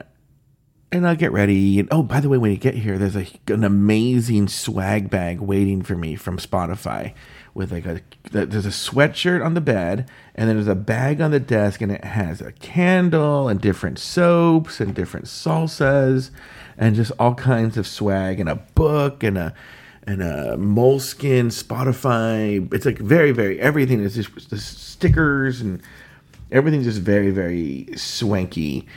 and 0.91 1.07
I'll 1.07 1.15
get 1.15 1.31
ready. 1.31 1.79
And 1.79 1.87
oh, 1.91 2.03
by 2.03 2.19
the 2.19 2.29
way, 2.29 2.37
when 2.37 2.51
you 2.51 2.57
get 2.57 2.75
here, 2.75 2.97
there's 2.97 3.15
a, 3.15 3.27
an 3.47 3.63
amazing 3.63 4.47
swag 4.47 5.09
bag 5.09 5.39
waiting 5.39 5.81
for 5.81 5.95
me 5.95 6.15
from 6.15 6.37
Spotify 6.37 7.13
with 7.53 7.71
like 7.71 7.85
a 7.85 8.01
there's 8.31 8.65
a 8.65 8.69
sweatshirt 8.69 9.43
on 9.43 9.55
the 9.55 9.61
bed 9.61 10.09
and 10.35 10.47
then 10.47 10.55
there's 10.55 10.67
a 10.67 10.75
bag 10.75 11.19
on 11.19 11.31
the 11.31 11.39
desk 11.39 11.81
and 11.81 11.91
it 11.91 12.03
has 12.03 12.39
a 12.39 12.51
candle 12.53 13.49
and 13.49 13.59
different 13.59 13.99
soaps 13.99 14.79
and 14.79 14.95
different 14.95 15.25
salsas 15.25 16.29
and 16.77 16.95
just 16.95 17.11
all 17.19 17.35
kinds 17.35 17.77
of 17.77 17.85
swag 17.85 18.39
and 18.39 18.47
a 18.47 18.55
book 18.55 19.21
and 19.21 19.37
a 19.37 19.53
and 20.07 20.21
a 20.21 20.57
moleskin 20.57 21.49
spotify 21.49 22.73
it's 22.73 22.85
like 22.85 22.97
very 22.97 23.31
very 23.31 23.59
everything 23.59 24.01
is 24.01 24.15
just 24.15 24.49
the 24.49 24.57
stickers 24.57 25.61
and 25.61 25.81
everything's 26.51 26.85
just 26.85 27.01
very 27.01 27.29
very 27.31 27.87
swanky 27.95 28.87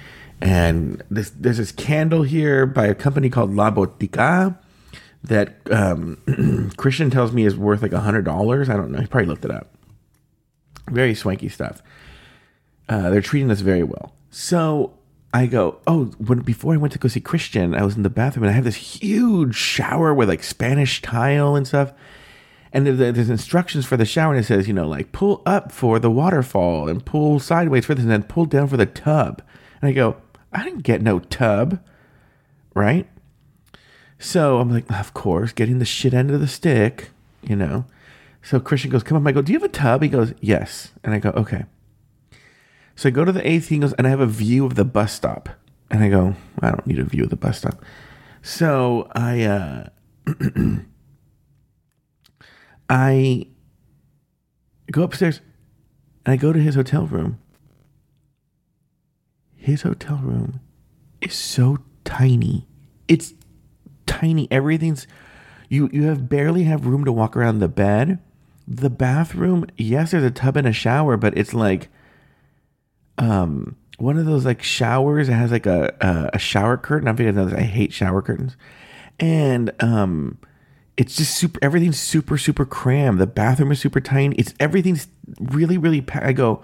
and 0.41 1.03
this, 1.11 1.31
there's 1.31 1.59
this 1.59 1.73
candle 1.73 2.23
here 2.23 2.67
by 2.67 2.87
a 2.87 2.95
company 2.95 3.31
called 3.31 3.55
La 3.55 3.71
Botica 3.71 4.59
that 5.23 5.57
um, 5.71 6.73
Christian 6.77 7.11
tells 7.11 7.33
me 7.33 7.47
is 7.47 7.57
worth 7.57 7.83
like 7.83 7.93
a 7.93 8.01
hundred 8.01 8.27
dollars. 8.27 8.69
I 8.69 8.77
don't 8.77 8.91
know. 8.91 9.01
He 9.01 9.07
probably 9.07 9.27
looked 9.27 9.45
it 9.45 9.51
up. 9.51 9.69
Very 10.91 11.15
swanky 11.15 11.49
stuff. 11.49 11.83
Uh, 12.89 13.09
they're 13.09 13.23
treating 13.23 13.51
us 13.51 13.61
very 13.61 13.83
well. 13.83 14.13
So 14.31 14.93
I 15.35 15.47
go, 15.47 15.81
oh, 15.87 16.07
when 16.19 16.39
before 16.39 16.75
I 16.75 16.77
went 16.77 16.93
to 16.93 16.99
go 16.99 17.09
see 17.09 17.21
Christian, 17.21 17.75
I 17.75 17.85
was 17.85 17.97
in 17.97 18.05
the 18.05 18.09
bathroom 18.09 18.45
and 18.45 18.51
I 18.53 18.55
have 18.55 18.65
this 18.65 18.77
huge 18.77 19.57
shower 19.57 20.15
with 20.15 20.29
like 20.29 20.45
Spanish 20.45 21.03
tile 21.03 21.57
and 21.57 21.67
stuff. 21.67 21.93
And 22.73 22.87
there's 22.87 23.31
instructions 23.31 23.85
for 23.87 23.97
the 23.97 24.05
shower, 24.05 24.33
and 24.33 24.41
it 24.41 24.47
says, 24.47 24.67
you 24.67 24.75
know, 24.75 24.89
like 24.89 25.13
pull 25.13 25.43
up 25.47 25.71
for 25.71 26.01
the 26.01 26.11
waterfall 26.11 26.89
and 26.89 27.05
pull 27.05 27.39
sideways 27.39 27.85
for 27.85 27.95
this, 27.95 28.03
and 28.03 28.11
then 28.11 28.25
pull 28.25 28.47
down 28.47 28.67
for 28.67 28.77
the 28.77 28.87
tub. 28.87 29.43
And 29.81 29.89
I 29.89 29.93
go, 29.93 30.17
I 30.53 30.65
didn't 30.65 30.83
get 30.83 31.01
no 31.01 31.21
tub, 31.21 31.81
right? 32.75 33.09
So 34.19 34.59
I'm 34.59 34.73
like, 34.73 34.91
of 34.91 35.15
course, 35.15 35.53
getting 35.53 35.79
the 35.79 35.85
shit 35.85 36.15
end 36.15 36.33
of 36.33 36.41
the 36.41 36.49
stick, 36.49 37.11
you 37.43 37.55
know. 37.55 37.87
So 38.43 38.59
Christian 38.59 38.91
goes, 38.91 39.05
come 39.05 39.17
on. 39.17 39.27
I 39.27 39.31
go, 39.31 39.41
do 39.41 39.53
you 39.53 39.59
have 39.61 39.69
a 39.69 39.73
tub? 39.73 40.03
He 40.03 40.09
goes, 40.09 40.35
yes. 40.41 40.91
And 41.05 41.15
I 41.15 41.19
go, 41.21 41.31
okay. 41.31 41.67
So 42.97 43.09
I 43.09 43.13
go 43.13 43.25
to 43.25 43.33
the 43.33 43.47
eighth. 43.49 43.69
He 43.69 43.79
goes, 43.79 43.93
and 43.95 44.07
I 44.07 44.11
have 44.11 44.21
a 44.21 44.27
view 44.27 44.65
of 44.67 44.75
the 44.75 44.85
bus 44.85 45.13
stop. 45.13 45.49
And 45.91 46.03
I 46.03 46.09
go, 46.09 46.35
I 46.61 46.71
don't 46.71 46.87
need 46.87 46.99
a 46.99 47.05
view 47.05 47.25
of 47.25 47.31
the 47.31 47.37
bus 47.37 47.59
stop. 47.59 47.83
So 48.43 49.09
I, 49.15 49.43
uh, 49.45 49.89
I 52.89 53.47
go 54.91 55.03
upstairs 55.03 55.41
and 56.27 56.33
I 56.33 56.37
go 56.37 56.53
to 56.53 56.59
his 56.59 56.75
hotel 56.75 57.07
room 57.07 57.39
his 59.65 59.81
hotel 59.81 60.21
room 60.23 60.61
is 61.23 61.33
so 61.35 61.79
tiny. 62.05 62.67
It's 63.09 63.33
tiny. 64.05 64.47
Everything's 64.51 65.07
you 65.71 65.89
you 65.91 66.03
have 66.05 66.29
barely 66.29 66.65
have 66.65 66.87
room 66.87 67.07
to 67.07 67.13
walk 67.13 67.35
around 67.35 67.59
the 67.59 67.69
bed. 67.69 68.19
The 68.69 68.91
bathroom, 68.91 69.65
yes, 69.79 70.11
there's 70.11 70.23
a 70.23 70.31
tub 70.31 70.59
and 70.59 70.67
a 70.67 70.73
shower, 70.73 71.17
but 71.17 71.37
it's 71.39 71.55
like 71.55 71.89
um 73.19 73.77
one 73.99 74.19
of 74.19 74.27
those 74.27 74.45
like 74.45 74.63
showers 74.63 75.29
that 75.29 75.35
has 75.35 75.51
like 75.53 75.67
a 75.67 75.95
a, 76.01 76.31
a 76.35 76.39
shower 76.39 76.77
curtain. 76.77 77.09
I'm 77.09 77.17
thinking 77.17 77.39
I 77.39 77.63
hate 77.63 77.93
shower 77.93 78.23
curtains. 78.23 78.57
And 79.21 79.73
um 79.81 80.39
it's 80.97 81.17
just 81.17 81.37
super 81.37 81.59
everything's 81.63 81.99
super 81.99 82.39
super 82.39 82.65
crammed. 82.65 83.19
The 83.21 83.27
bathroom 83.27 83.73
is 83.73 83.81
super 83.81 84.01
tiny. 84.01 84.37
It's 84.37 84.55
everything's 84.61 85.09
really 85.41 85.79
really. 85.79 86.05
I 86.15 86.33
go, 86.33 86.63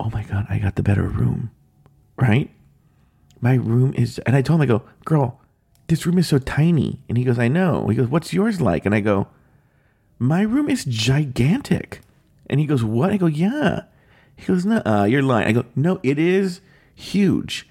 "Oh 0.00 0.10
my 0.10 0.22
god, 0.24 0.46
I 0.48 0.58
got 0.58 0.76
the 0.76 0.82
better 0.82 1.02
room." 1.04 1.50
right? 2.18 2.50
My 3.40 3.54
room 3.54 3.94
is, 3.94 4.18
and 4.20 4.34
I 4.34 4.42
told 4.42 4.60
him, 4.60 4.62
I 4.62 4.66
go, 4.66 4.82
girl, 5.04 5.40
this 5.86 6.04
room 6.04 6.18
is 6.18 6.28
so 6.28 6.38
tiny. 6.38 7.00
And 7.08 7.16
he 7.16 7.24
goes, 7.24 7.38
I 7.38 7.48
know. 7.48 7.88
He 7.88 7.96
goes, 7.96 8.08
what's 8.08 8.32
yours 8.32 8.60
like? 8.60 8.84
And 8.84 8.94
I 8.94 9.00
go, 9.00 9.28
my 10.18 10.42
room 10.42 10.68
is 10.68 10.84
gigantic. 10.84 12.00
And 12.50 12.58
he 12.60 12.66
goes, 12.66 12.82
what? 12.82 13.10
I 13.10 13.16
go, 13.16 13.26
yeah. 13.26 13.82
He 14.38 14.46
goes, 14.46 14.64
no, 14.64 14.80
uh, 14.86 15.04
you're 15.04 15.22
lying. 15.22 15.48
I 15.48 15.52
go, 15.52 15.64
no, 15.74 15.98
it 16.02 16.18
is 16.18 16.60
huge. 16.94 17.68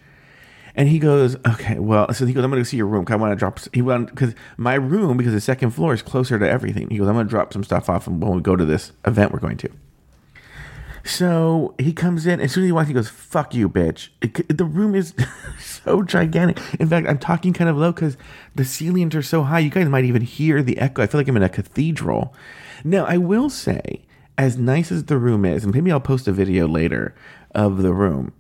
And 0.76 0.90
he 0.90 1.00
goes, 1.00 1.36
okay, 1.48 1.80
well, 1.80 2.14
so 2.14 2.26
he 2.26 2.34
goes, 2.34 2.44
I'm 2.44 2.52
going 2.52 2.62
to 2.62 2.70
see 2.70 2.78
your 2.78 2.86
room. 2.86 3.04
Cause 3.06 3.14
I 3.14 3.18
want 3.18 3.32
to 3.32 3.36
drop, 3.36 3.60
he 3.74 3.82
went, 3.82 4.10
because 4.10 4.36
my 4.58 4.76
room, 4.76 5.18
because 5.18 5.34
the 5.34 5.42
second 5.42 5.72
floor 5.72 5.94
is 5.94 6.02
closer 6.04 6.38
to 6.38 6.48
everything. 6.48 6.90
He 6.90 6.98
goes, 6.98 7.08
I'm 7.08 7.16
going 7.16 7.26
to 7.26 7.30
drop 7.30 7.54
some 7.54 7.64
stuff 7.64 7.90
off 7.90 8.08
when 8.08 8.20
we 8.20 8.42
go 8.42 8.56
to 8.56 8.66
this 8.66 8.92
event 9.06 9.32
we're 9.32 9.40
going 9.40 9.58
to. 9.58 9.70
So 11.08 11.74
he 11.80 11.94
comes 11.94 12.28
in. 12.28 12.42
As 12.42 12.52
soon 12.52 12.66
as 12.66 12.68
he 12.68 12.72
walks, 12.74 12.90
he 12.90 12.94
goes, 12.94 13.08
"Fuck 13.08 13.56
you, 13.56 13.70
bitch." 13.70 14.10
It, 14.22 14.58
the 14.58 14.66
room 14.66 14.94
is 14.94 15.14
so 15.60 16.04
gigantic. 16.04 16.60
In 16.82 16.90
fact, 16.90 17.08
I'm 17.08 17.18
talking 17.18 17.54
kind 17.54 17.70
of 17.70 17.78
low 17.78 17.94
because 17.94 18.18
the 18.56 18.66
ceilings 18.66 19.16
are 19.16 19.22
so 19.22 19.44
high. 19.44 19.60
You 19.60 19.70
guys 19.70 19.88
might 19.88 20.04
even 20.04 20.22
hear 20.22 20.62
the 20.62 20.78
echo. 20.78 21.02
I 21.02 21.08
feel 21.08 21.22
like 21.22 21.30
I'm 21.30 21.38
in 21.38 21.44
a 21.44 21.50
cathedral. 21.50 22.34
Now, 22.84 23.06
I 23.06 23.18
will 23.18 23.50
say, 23.50 24.02
as 24.38 24.58
nice 24.58 24.92
as 24.92 25.06
the 25.06 25.18
room 25.18 25.46
is, 25.46 25.64
and 25.64 25.74
maybe 25.74 25.92
I'll 25.92 26.00
post 26.00 26.28
a 26.28 26.32
video 26.32 26.68
later 26.68 27.16
of 27.56 27.82
the 27.82 27.94
room. 27.94 28.34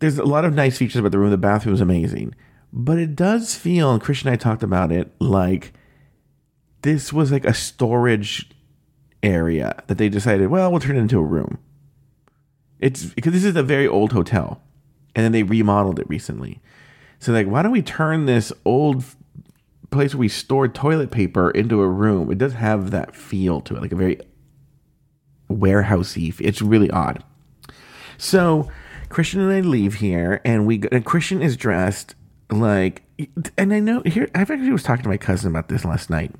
There's 0.00 0.18
a 0.18 0.24
lot 0.24 0.44
of 0.44 0.54
nice 0.54 0.78
features 0.78 0.96
about 0.96 1.12
the 1.12 1.18
room. 1.18 1.30
The 1.30 1.38
bathroom 1.38 1.74
is 1.74 1.80
amazing, 1.80 2.34
but 2.72 2.98
it 2.98 3.16
does 3.16 3.54
feel. 3.54 3.92
And 3.92 4.00
Christian 4.00 4.28
and 4.28 4.34
I 4.34 4.36
talked 4.36 4.62
about 4.62 4.92
it 4.92 5.12
like 5.20 5.72
this 6.82 7.12
was 7.12 7.32
like 7.32 7.44
a 7.44 7.54
storage 7.54 8.50
area 9.22 9.82
that 9.88 9.98
they 9.98 10.08
decided, 10.08 10.48
well, 10.48 10.70
we'll 10.70 10.80
turn 10.80 10.96
it 10.96 11.00
into 11.00 11.18
a 11.18 11.24
room. 11.24 11.58
It's 12.78 13.06
because 13.06 13.32
this 13.32 13.44
is 13.44 13.56
a 13.56 13.62
very 13.62 13.88
old 13.88 14.12
hotel, 14.12 14.62
and 15.16 15.24
then 15.24 15.32
they 15.32 15.42
remodeled 15.42 15.98
it 15.98 16.08
recently. 16.08 16.60
So 17.18 17.32
like, 17.32 17.48
why 17.48 17.62
don't 17.62 17.72
we 17.72 17.82
turn 17.82 18.26
this 18.26 18.52
old 18.64 19.02
place 19.90 20.14
where 20.14 20.20
we 20.20 20.28
stored 20.28 20.74
toilet 20.74 21.10
paper 21.10 21.50
into 21.50 21.80
a 21.80 21.88
room? 21.88 22.30
It 22.30 22.38
does 22.38 22.52
have 22.52 22.92
that 22.92 23.16
feel 23.16 23.60
to 23.62 23.74
it, 23.74 23.82
like 23.82 23.90
a 23.90 23.96
very 23.96 24.20
warehousey. 25.50 26.34
It's 26.40 26.62
really 26.62 26.90
odd. 26.90 27.22
So 28.16 28.70
Christian 29.08 29.40
and 29.40 29.52
I 29.52 29.60
leave 29.60 29.94
here, 29.94 30.40
and 30.44 30.66
we 30.66 30.78
go, 30.78 30.88
and 30.92 31.04
Christian 31.04 31.40
is 31.42 31.56
dressed 31.56 32.14
like, 32.50 33.02
and 33.56 33.72
I 33.72 33.80
know 33.80 34.02
here. 34.04 34.28
I 34.34 34.42
actually 34.42 34.70
was 34.70 34.82
talking 34.82 35.02
to 35.02 35.08
my 35.08 35.16
cousin 35.16 35.50
about 35.50 35.68
this 35.68 35.84
last 35.84 36.10
night. 36.10 36.34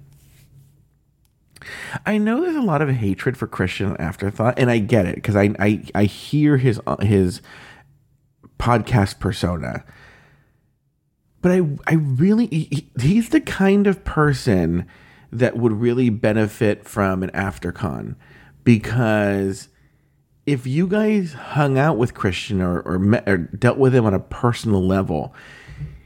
I 2.07 2.19
know 2.19 2.41
there's 2.41 2.57
a 2.57 2.63
lot 2.63 2.83
of 2.83 2.89
hatred 2.89 3.37
for 3.37 3.47
Christian 3.47 3.97
Afterthought, 3.99 4.59
and 4.59 4.71
I 4.71 4.79
get 4.79 5.07
it 5.07 5.17
because 5.17 5.37
I, 5.37 5.55
I 5.59 5.83
I 5.95 6.05
hear 6.05 6.57
his 6.57 6.81
his 7.01 7.43
podcast 8.59 9.19
persona, 9.19 9.85
but 11.41 11.53
I 11.53 11.69
I 11.87 11.95
really 11.95 12.47
he, 12.47 12.91
he's 13.01 13.31
the 13.31 13.41
kind 13.41 13.87
of 13.87 14.05
person 14.05 14.87
that 15.31 15.57
would 15.57 15.73
really 15.73 16.11
benefit 16.11 16.87
from 16.87 17.23
an 17.23 17.31
AfterCon 17.31 18.15
because 18.69 19.69
if 20.45 20.67
you 20.67 20.87
guys 20.87 21.33
hung 21.33 21.79
out 21.79 21.97
with 21.97 22.13
Christian 22.13 22.61
or 22.61 22.83
or, 22.83 22.99
met, 22.99 23.27
or 23.27 23.39
dealt 23.39 23.79
with 23.79 23.95
him 23.95 24.05
on 24.05 24.13
a 24.13 24.21
personal 24.21 24.87
level, 24.87 25.35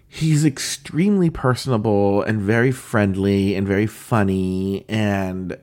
he's 0.07 0.45
extremely 0.45 1.29
personable 1.29 2.23
and 2.23 2.41
very 2.41 2.71
friendly 2.71 3.57
and 3.57 3.67
very 3.67 3.89
funny 3.89 4.85
and 4.89 5.59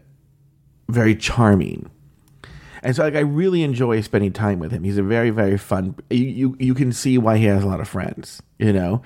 very 0.89 1.15
charming. 1.15 1.89
And 2.83 2.93
so 2.97 3.03
like 3.03 3.15
I 3.15 3.19
really 3.19 3.63
enjoy 3.63 4.01
spending 4.01 4.33
time 4.33 4.59
with 4.59 4.73
him. 4.73 4.83
He's 4.83 4.97
a 4.97 5.03
very 5.03 5.29
very 5.29 5.57
fun 5.57 5.95
you, 6.09 6.25
you 6.25 6.57
you 6.59 6.73
can 6.73 6.91
see 6.91 7.17
why 7.17 7.37
he 7.37 7.45
has 7.45 7.63
a 7.63 7.67
lot 7.67 7.79
of 7.79 7.87
friends, 7.87 8.41
you 8.57 8.73
know. 8.73 9.03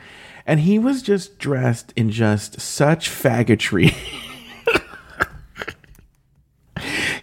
And 0.47 0.62
he 0.62 0.79
was 0.79 1.03
just 1.03 1.38
dressed 1.38 1.93
in 1.95 2.09
just 2.09 2.59
such 2.59 3.12
faggotry. 3.12 3.93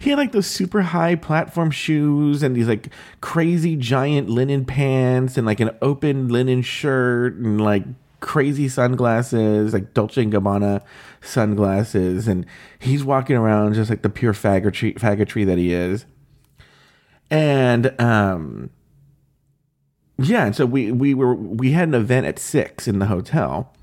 had 0.11 0.19
like 0.19 0.31
those 0.31 0.47
super 0.47 0.81
high 0.81 1.15
platform 1.15 1.71
shoes 1.71 2.43
and 2.43 2.55
these 2.55 2.67
like 2.67 2.89
crazy 3.19 3.75
giant 3.75 4.29
linen 4.29 4.65
pants 4.65 5.37
and 5.37 5.45
like 5.45 5.59
an 5.59 5.71
open 5.81 6.27
linen 6.29 6.61
shirt 6.61 7.35
and 7.35 7.59
like 7.59 7.83
crazy 8.21 8.69
sunglasses, 8.69 9.73
like 9.73 9.93
Dolce 9.93 10.21
and 10.21 10.31
Gabbana 10.31 10.81
sunglasses, 11.19 12.27
and 12.27 12.45
he's 12.79 13.03
walking 13.03 13.35
around 13.35 13.73
just 13.73 13.89
like 13.89 14.03
the 14.03 14.09
pure 14.09 14.33
faggotry, 14.33 14.93
faggotry 14.97 15.45
that 15.45 15.57
he 15.57 15.73
is. 15.73 16.05
And 17.29 17.99
um, 17.99 18.69
yeah, 20.17 20.45
and 20.45 20.55
so 20.55 20.65
we 20.65 20.91
we 20.91 21.13
were 21.13 21.35
we 21.35 21.71
had 21.71 21.89
an 21.89 21.95
event 21.95 22.25
at 22.25 22.39
six 22.39 22.87
in 22.87 22.99
the 22.99 23.07
hotel, 23.07 23.73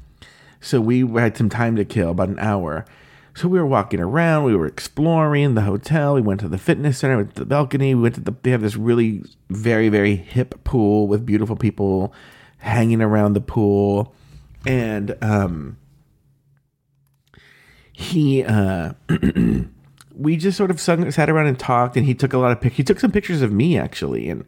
so 0.60 0.80
we 0.80 1.06
had 1.06 1.36
some 1.36 1.48
time 1.48 1.76
to 1.76 1.84
kill, 1.84 2.10
about 2.10 2.28
an 2.28 2.38
hour. 2.38 2.86
So 3.38 3.46
we 3.46 3.60
were 3.60 3.66
walking 3.66 4.00
around, 4.00 4.42
we 4.42 4.56
were 4.56 4.66
exploring 4.66 5.54
the 5.54 5.60
hotel. 5.60 6.14
We 6.14 6.20
went 6.20 6.40
to 6.40 6.48
the 6.48 6.58
fitness 6.58 6.98
center, 6.98 7.18
went 7.18 7.36
to 7.36 7.42
the 7.42 7.46
balcony. 7.46 7.94
We 7.94 8.02
went 8.02 8.16
to 8.16 8.20
the. 8.20 8.34
They 8.42 8.50
have 8.50 8.62
this 8.62 8.74
really 8.74 9.22
very 9.48 9.88
very 9.88 10.16
hip 10.16 10.64
pool 10.64 11.06
with 11.06 11.24
beautiful 11.24 11.54
people 11.54 12.12
hanging 12.56 13.00
around 13.00 13.34
the 13.34 13.40
pool, 13.40 14.12
and 14.66 15.16
um, 15.22 15.76
he 17.92 18.42
uh, 18.42 18.94
we 20.18 20.36
just 20.36 20.58
sort 20.58 20.70
of 20.70 20.80
sung, 20.80 21.10
sat 21.10 21.30
around 21.30 21.46
and 21.46 21.58
talked. 21.58 21.96
And 21.96 22.04
he 22.04 22.14
took 22.14 22.32
a 22.32 22.38
lot 22.38 22.52
of 22.52 22.60
pic. 22.60 22.74
He 22.74 22.82
took 22.82 23.00
some 23.00 23.12
pictures 23.12 23.40
of 23.40 23.52
me 23.52 23.78
actually, 23.78 24.28
and 24.28 24.44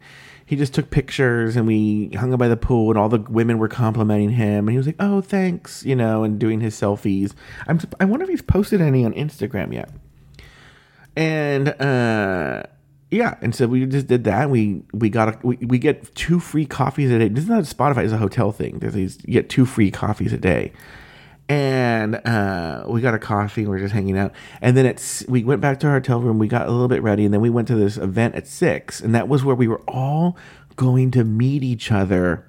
he 0.51 0.57
just 0.57 0.73
took 0.73 0.89
pictures 0.89 1.55
and 1.55 1.65
we 1.65 2.09
hung 2.09 2.33
out 2.33 2.39
by 2.39 2.49
the 2.49 2.57
pool 2.57 2.89
and 2.89 2.99
all 2.99 3.07
the 3.07 3.19
women 3.19 3.57
were 3.57 3.69
complimenting 3.69 4.31
him 4.31 4.67
and 4.67 4.71
he 4.71 4.77
was 4.77 4.85
like 4.85 4.97
oh 4.99 5.21
thanks 5.21 5.85
you 5.85 5.95
know 5.95 6.25
and 6.25 6.39
doing 6.39 6.59
his 6.59 6.75
selfies 6.75 7.33
i'm 7.67 7.79
i 8.01 8.05
wonder 8.05 8.23
if 8.23 8.29
he's 8.29 8.41
posted 8.41 8.81
any 8.81 9.05
on 9.05 9.13
instagram 9.13 9.73
yet 9.73 9.89
and 11.15 11.69
uh 11.81 12.63
yeah 13.11 13.37
and 13.41 13.55
so 13.55 13.65
we 13.65 13.85
just 13.85 14.07
did 14.07 14.25
that 14.25 14.49
we 14.49 14.83
we 14.93 15.09
got 15.09 15.29
a, 15.29 15.39
we, 15.41 15.55
we 15.55 15.79
get 15.79 16.13
two 16.15 16.37
free 16.37 16.65
coffees 16.65 17.09
a 17.11 17.19
day 17.19 17.29
this 17.29 17.45
is 17.45 17.49
not 17.49 17.63
spotify 17.63 18.03
it's 18.03 18.11
a 18.11 18.17
hotel 18.17 18.51
thing 18.51 18.77
there's 18.79 18.93
these 18.93 19.19
you 19.25 19.31
get 19.31 19.49
two 19.49 19.65
free 19.65 19.89
coffees 19.89 20.33
a 20.33 20.37
day 20.37 20.73
and 21.51 22.15
uh, 22.25 22.85
we 22.87 23.01
got 23.01 23.13
a 23.13 23.19
coffee. 23.19 23.65
We 23.65 23.75
are 23.75 23.79
just 23.79 23.93
hanging 23.93 24.17
out, 24.17 24.31
and 24.61 24.77
then 24.77 24.85
it's 24.85 25.25
we 25.27 25.43
went 25.43 25.59
back 25.59 25.81
to 25.81 25.87
our 25.87 25.93
hotel 25.95 26.21
room. 26.21 26.39
We 26.39 26.47
got 26.47 26.65
a 26.65 26.71
little 26.71 26.87
bit 26.87 27.03
ready, 27.03 27.25
and 27.25 27.33
then 27.33 27.41
we 27.41 27.49
went 27.49 27.67
to 27.67 27.75
this 27.75 27.97
event 27.97 28.35
at 28.35 28.47
six, 28.47 29.01
and 29.01 29.13
that 29.13 29.27
was 29.27 29.43
where 29.43 29.55
we 29.55 29.67
were 29.67 29.81
all 29.81 30.37
going 30.77 31.11
to 31.11 31.25
meet 31.25 31.61
each 31.61 31.91
other 31.91 32.47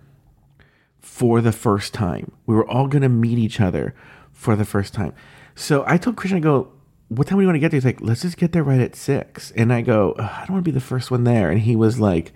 for 1.00 1.40
the 1.40 1.50
first 1.50 1.92
time. 1.92 2.30
We 2.46 2.54
were 2.54 2.68
all 2.68 2.86
going 2.86 3.02
to 3.02 3.08
meet 3.08 3.38
each 3.38 3.60
other 3.60 3.92
for 4.30 4.54
the 4.54 4.64
first 4.64 4.94
time. 4.94 5.14
So 5.56 5.82
I 5.84 5.96
told 5.96 6.14
Christian, 6.14 6.36
I 6.36 6.40
go, 6.40 6.70
"What 7.08 7.26
time 7.26 7.38
do 7.38 7.42
you 7.42 7.48
want 7.48 7.56
to 7.56 7.60
get 7.60 7.72
there?" 7.72 7.78
He's 7.78 7.84
like, 7.84 8.00
"Let's 8.00 8.22
just 8.22 8.36
get 8.36 8.52
there 8.52 8.62
right 8.62 8.80
at 8.80 8.94
6. 8.94 9.50
And 9.56 9.72
I 9.72 9.80
go, 9.80 10.14
"I 10.16 10.44
don't 10.46 10.52
want 10.52 10.64
to 10.64 10.70
be 10.70 10.74
the 10.74 10.80
first 10.80 11.10
one 11.10 11.24
there," 11.24 11.50
and 11.50 11.60
he 11.60 11.74
was 11.74 11.98
like, 11.98 12.32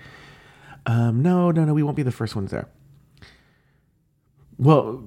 um, 0.85 1.23
"No, 1.23 1.53
no, 1.53 1.65
no, 1.65 1.75
we 1.75 1.85
won't 1.85 1.97
be 1.97 2.03
the 2.03 2.11
first 2.11 2.35
ones 2.35 2.51
there." 2.51 2.67
Well, 4.59 5.05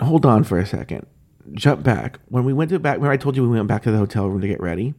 hold 0.00 0.24
on 0.24 0.44
for 0.44 0.58
a 0.58 0.66
second. 0.66 1.06
Jump 1.52 1.82
back. 1.82 2.18
When 2.28 2.44
we 2.44 2.52
went 2.52 2.70
to 2.70 2.78
back, 2.78 2.98
where 2.98 3.10
I 3.10 3.16
told 3.16 3.36
you 3.36 3.42
we 3.42 3.56
went 3.56 3.68
back 3.68 3.82
to 3.82 3.90
the 3.90 3.98
hotel 3.98 4.28
room 4.28 4.40
to 4.40 4.48
get 4.48 4.60
ready. 4.60 4.94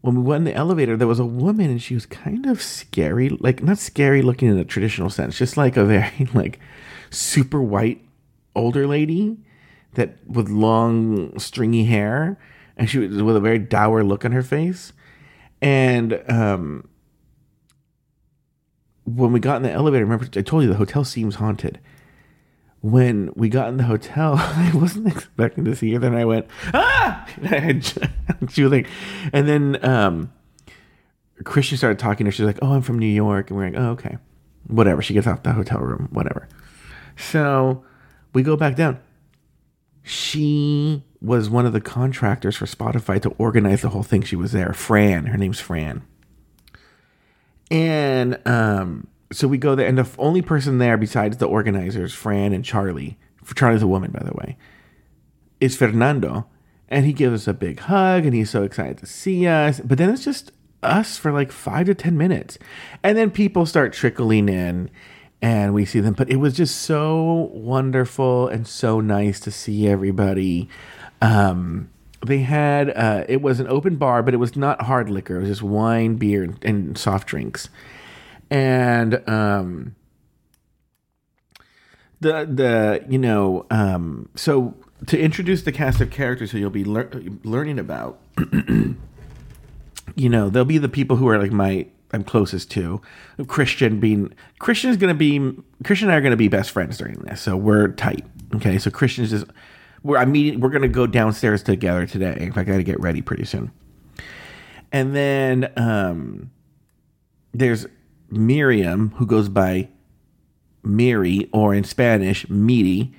When 0.00 0.14
we 0.14 0.22
went 0.22 0.42
in 0.42 0.44
the 0.44 0.54
elevator, 0.54 0.96
there 0.96 1.08
was 1.08 1.18
a 1.18 1.24
woman, 1.24 1.70
and 1.70 1.82
she 1.82 1.94
was 1.94 2.06
kind 2.06 2.46
of 2.46 2.62
scary, 2.62 3.28
like 3.28 3.62
not 3.62 3.78
scary 3.78 4.22
looking 4.22 4.48
in 4.48 4.58
a 4.58 4.64
traditional 4.64 5.10
sense, 5.10 5.36
just 5.36 5.56
like 5.56 5.76
a 5.76 5.84
very 5.84 6.28
like 6.34 6.60
super 7.10 7.60
white 7.60 8.02
older 8.54 8.86
lady 8.86 9.36
that 9.94 10.16
with 10.26 10.48
long 10.48 11.38
stringy 11.38 11.84
hair, 11.84 12.38
and 12.76 12.88
she 12.88 12.98
was 12.98 13.22
with 13.22 13.36
a 13.36 13.40
very 13.40 13.58
dour 13.58 14.04
look 14.04 14.24
on 14.24 14.32
her 14.32 14.42
face, 14.42 14.92
and 15.60 16.22
um. 16.28 16.88
When 19.04 19.30
we 19.30 19.38
got 19.38 19.58
in 19.58 19.62
the 19.62 19.70
elevator, 19.70 20.04
remember 20.04 20.26
I 20.36 20.42
told 20.42 20.64
you 20.64 20.68
the 20.68 20.74
hotel 20.74 21.04
seems 21.04 21.36
haunted 21.36 21.78
when 22.92 23.32
we 23.34 23.48
got 23.48 23.68
in 23.68 23.78
the 23.78 23.84
hotel, 23.84 24.34
I 24.38 24.70
wasn't 24.72 25.08
expecting 25.08 25.64
to 25.64 25.74
see 25.74 25.92
her. 25.92 25.98
Then 25.98 26.14
I 26.14 26.24
went, 26.24 26.46
ah! 26.72 27.26
she 28.48 28.62
was 28.62 28.70
like, 28.70 28.86
and 29.32 29.48
then 29.48 29.84
um, 29.84 30.32
Christian 31.44 31.76
started 31.76 31.98
talking 31.98 32.24
to 32.24 32.28
her. 32.28 32.32
She's 32.32 32.46
like, 32.46 32.60
oh, 32.62 32.72
I'm 32.72 32.82
from 32.82 32.98
New 32.98 33.06
York. 33.06 33.50
And 33.50 33.58
we're 33.58 33.70
like, 33.70 33.78
oh, 33.78 33.90
okay. 33.90 34.18
Whatever. 34.68 35.02
She 35.02 35.14
gets 35.14 35.26
off 35.26 35.42
the 35.42 35.52
hotel 35.52 35.80
room, 35.80 36.08
whatever. 36.12 36.48
So 37.16 37.84
we 38.32 38.42
go 38.42 38.56
back 38.56 38.76
down. 38.76 39.00
She 40.04 41.02
was 41.20 41.50
one 41.50 41.66
of 41.66 41.72
the 41.72 41.80
contractors 41.80 42.56
for 42.56 42.66
Spotify 42.66 43.20
to 43.22 43.30
organize 43.30 43.82
the 43.82 43.88
whole 43.88 44.04
thing. 44.04 44.22
She 44.22 44.36
was 44.36 44.52
there. 44.52 44.72
Fran. 44.72 45.26
Her 45.26 45.36
name's 45.36 45.58
Fran. 45.58 46.02
And 47.68 48.38
um, 48.46 49.08
so 49.32 49.48
we 49.48 49.58
go 49.58 49.74
there, 49.74 49.86
and 49.86 49.98
the 49.98 50.08
only 50.18 50.42
person 50.42 50.78
there 50.78 50.96
besides 50.96 51.38
the 51.38 51.46
organizers, 51.46 52.14
Fran 52.14 52.52
and 52.52 52.64
Charlie, 52.64 53.18
Charlie's 53.54 53.82
a 53.82 53.86
woman, 53.86 54.10
by 54.10 54.24
the 54.24 54.34
way, 54.34 54.56
is 55.60 55.76
Fernando. 55.76 56.46
And 56.88 57.04
he 57.04 57.12
gives 57.12 57.42
us 57.42 57.48
a 57.48 57.54
big 57.54 57.80
hug, 57.80 58.24
and 58.24 58.32
he's 58.32 58.50
so 58.50 58.62
excited 58.62 58.98
to 58.98 59.06
see 59.06 59.46
us. 59.46 59.80
But 59.80 59.98
then 59.98 60.10
it's 60.10 60.24
just 60.24 60.52
us 60.84 61.16
for 61.16 61.32
like 61.32 61.50
five 61.50 61.86
to 61.86 61.94
10 61.96 62.16
minutes. 62.16 62.58
And 63.02 63.18
then 63.18 63.32
people 63.32 63.66
start 63.66 63.92
trickling 63.92 64.48
in, 64.48 64.90
and 65.42 65.74
we 65.74 65.84
see 65.84 65.98
them. 65.98 66.14
But 66.14 66.30
it 66.30 66.36
was 66.36 66.54
just 66.54 66.82
so 66.82 67.50
wonderful 67.52 68.46
and 68.46 68.68
so 68.68 69.00
nice 69.00 69.40
to 69.40 69.50
see 69.50 69.88
everybody. 69.88 70.68
Um, 71.20 71.90
they 72.24 72.38
had, 72.38 72.90
uh, 72.90 73.24
it 73.28 73.42
was 73.42 73.58
an 73.58 73.66
open 73.66 73.96
bar, 73.96 74.22
but 74.22 74.32
it 74.32 74.38
was 74.38 74.54
not 74.54 74.82
hard 74.82 75.10
liquor, 75.10 75.36
it 75.36 75.40
was 75.40 75.48
just 75.48 75.62
wine, 75.62 76.14
beer, 76.16 76.54
and 76.62 76.96
soft 76.96 77.26
drinks 77.26 77.68
and 78.50 79.28
um, 79.28 79.94
the 82.20 82.46
the 82.46 83.04
you 83.08 83.18
know 83.18 83.66
um, 83.70 84.28
so 84.34 84.74
to 85.06 85.18
introduce 85.18 85.62
the 85.62 85.72
cast 85.72 86.00
of 86.00 86.10
characters 86.10 86.50
who 86.50 86.58
you'll 86.58 86.70
be 86.70 86.84
lear- 86.84 87.10
learning 87.44 87.78
about, 87.78 88.18
you 90.14 90.28
know, 90.28 90.48
they'll 90.48 90.64
be 90.64 90.78
the 90.78 90.88
people 90.88 91.16
who 91.16 91.28
are 91.28 91.38
like 91.38 91.52
my 91.52 91.86
I'm 92.12 92.24
closest 92.24 92.70
to. 92.72 93.00
Christian 93.46 94.00
being 94.00 94.32
Christian 94.58 94.90
is 94.90 94.96
going 94.96 95.12
to 95.12 95.18
be 95.18 95.62
Christian 95.84 96.08
and 96.08 96.14
I 96.14 96.18
are 96.18 96.20
going 96.20 96.30
to 96.30 96.36
be 96.36 96.48
best 96.48 96.70
friends 96.70 96.98
during 96.98 97.16
this, 97.20 97.40
so 97.40 97.56
we're 97.56 97.88
tight. 97.88 98.24
Okay, 98.54 98.78
so 98.78 98.90
Christian 98.90 99.24
is 99.24 99.30
just 99.30 99.46
we're 100.02 100.16
I'm 100.16 100.32
meeting. 100.32 100.60
We're 100.60 100.70
going 100.70 100.82
to 100.82 100.88
go 100.88 101.06
downstairs 101.06 101.62
together 101.62 102.06
today. 102.06 102.36
In 102.38 102.52
fact, 102.52 102.68
I 102.68 102.72
got 102.72 102.78
to 102.78 102.84
get 102.84 103.00
ready 103.00 103.22
pretty 103.22 103.44
soon. 103.44 103.72
And 104.92 105.14
then 105.14 105.72
um, 105.76 106.50
there's 107.52 107.86
Miriam, 108.30 109.10
who 109.16 109.26
goes 109.26 109.48
by 109.48 109.88
Miri, 110.82 111.48
or 111.52 111.74
in 111.74 111.84
Spanish, 111.84 112.48
Miri. 112.48 113.12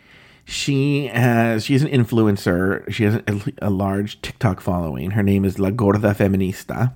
She 0.45 1.07
has 1.07 1.65
she's 1.65 1.83
an 1.83 1.89
influencer. 1.89 2.89
She 2.91 3.03
has 3.03 3.15
a, 3.15 3.53
a 3.61 3.69
large 3.69 4.21
TikTok 4.21 4.61
following. 4.61 5.11
Her 5.11 5.23
name 5.23 5.43
is 5.43 5.59
La 5.59 5.71
Gorda 5.71 5.99
Feminista. 6.13 6.93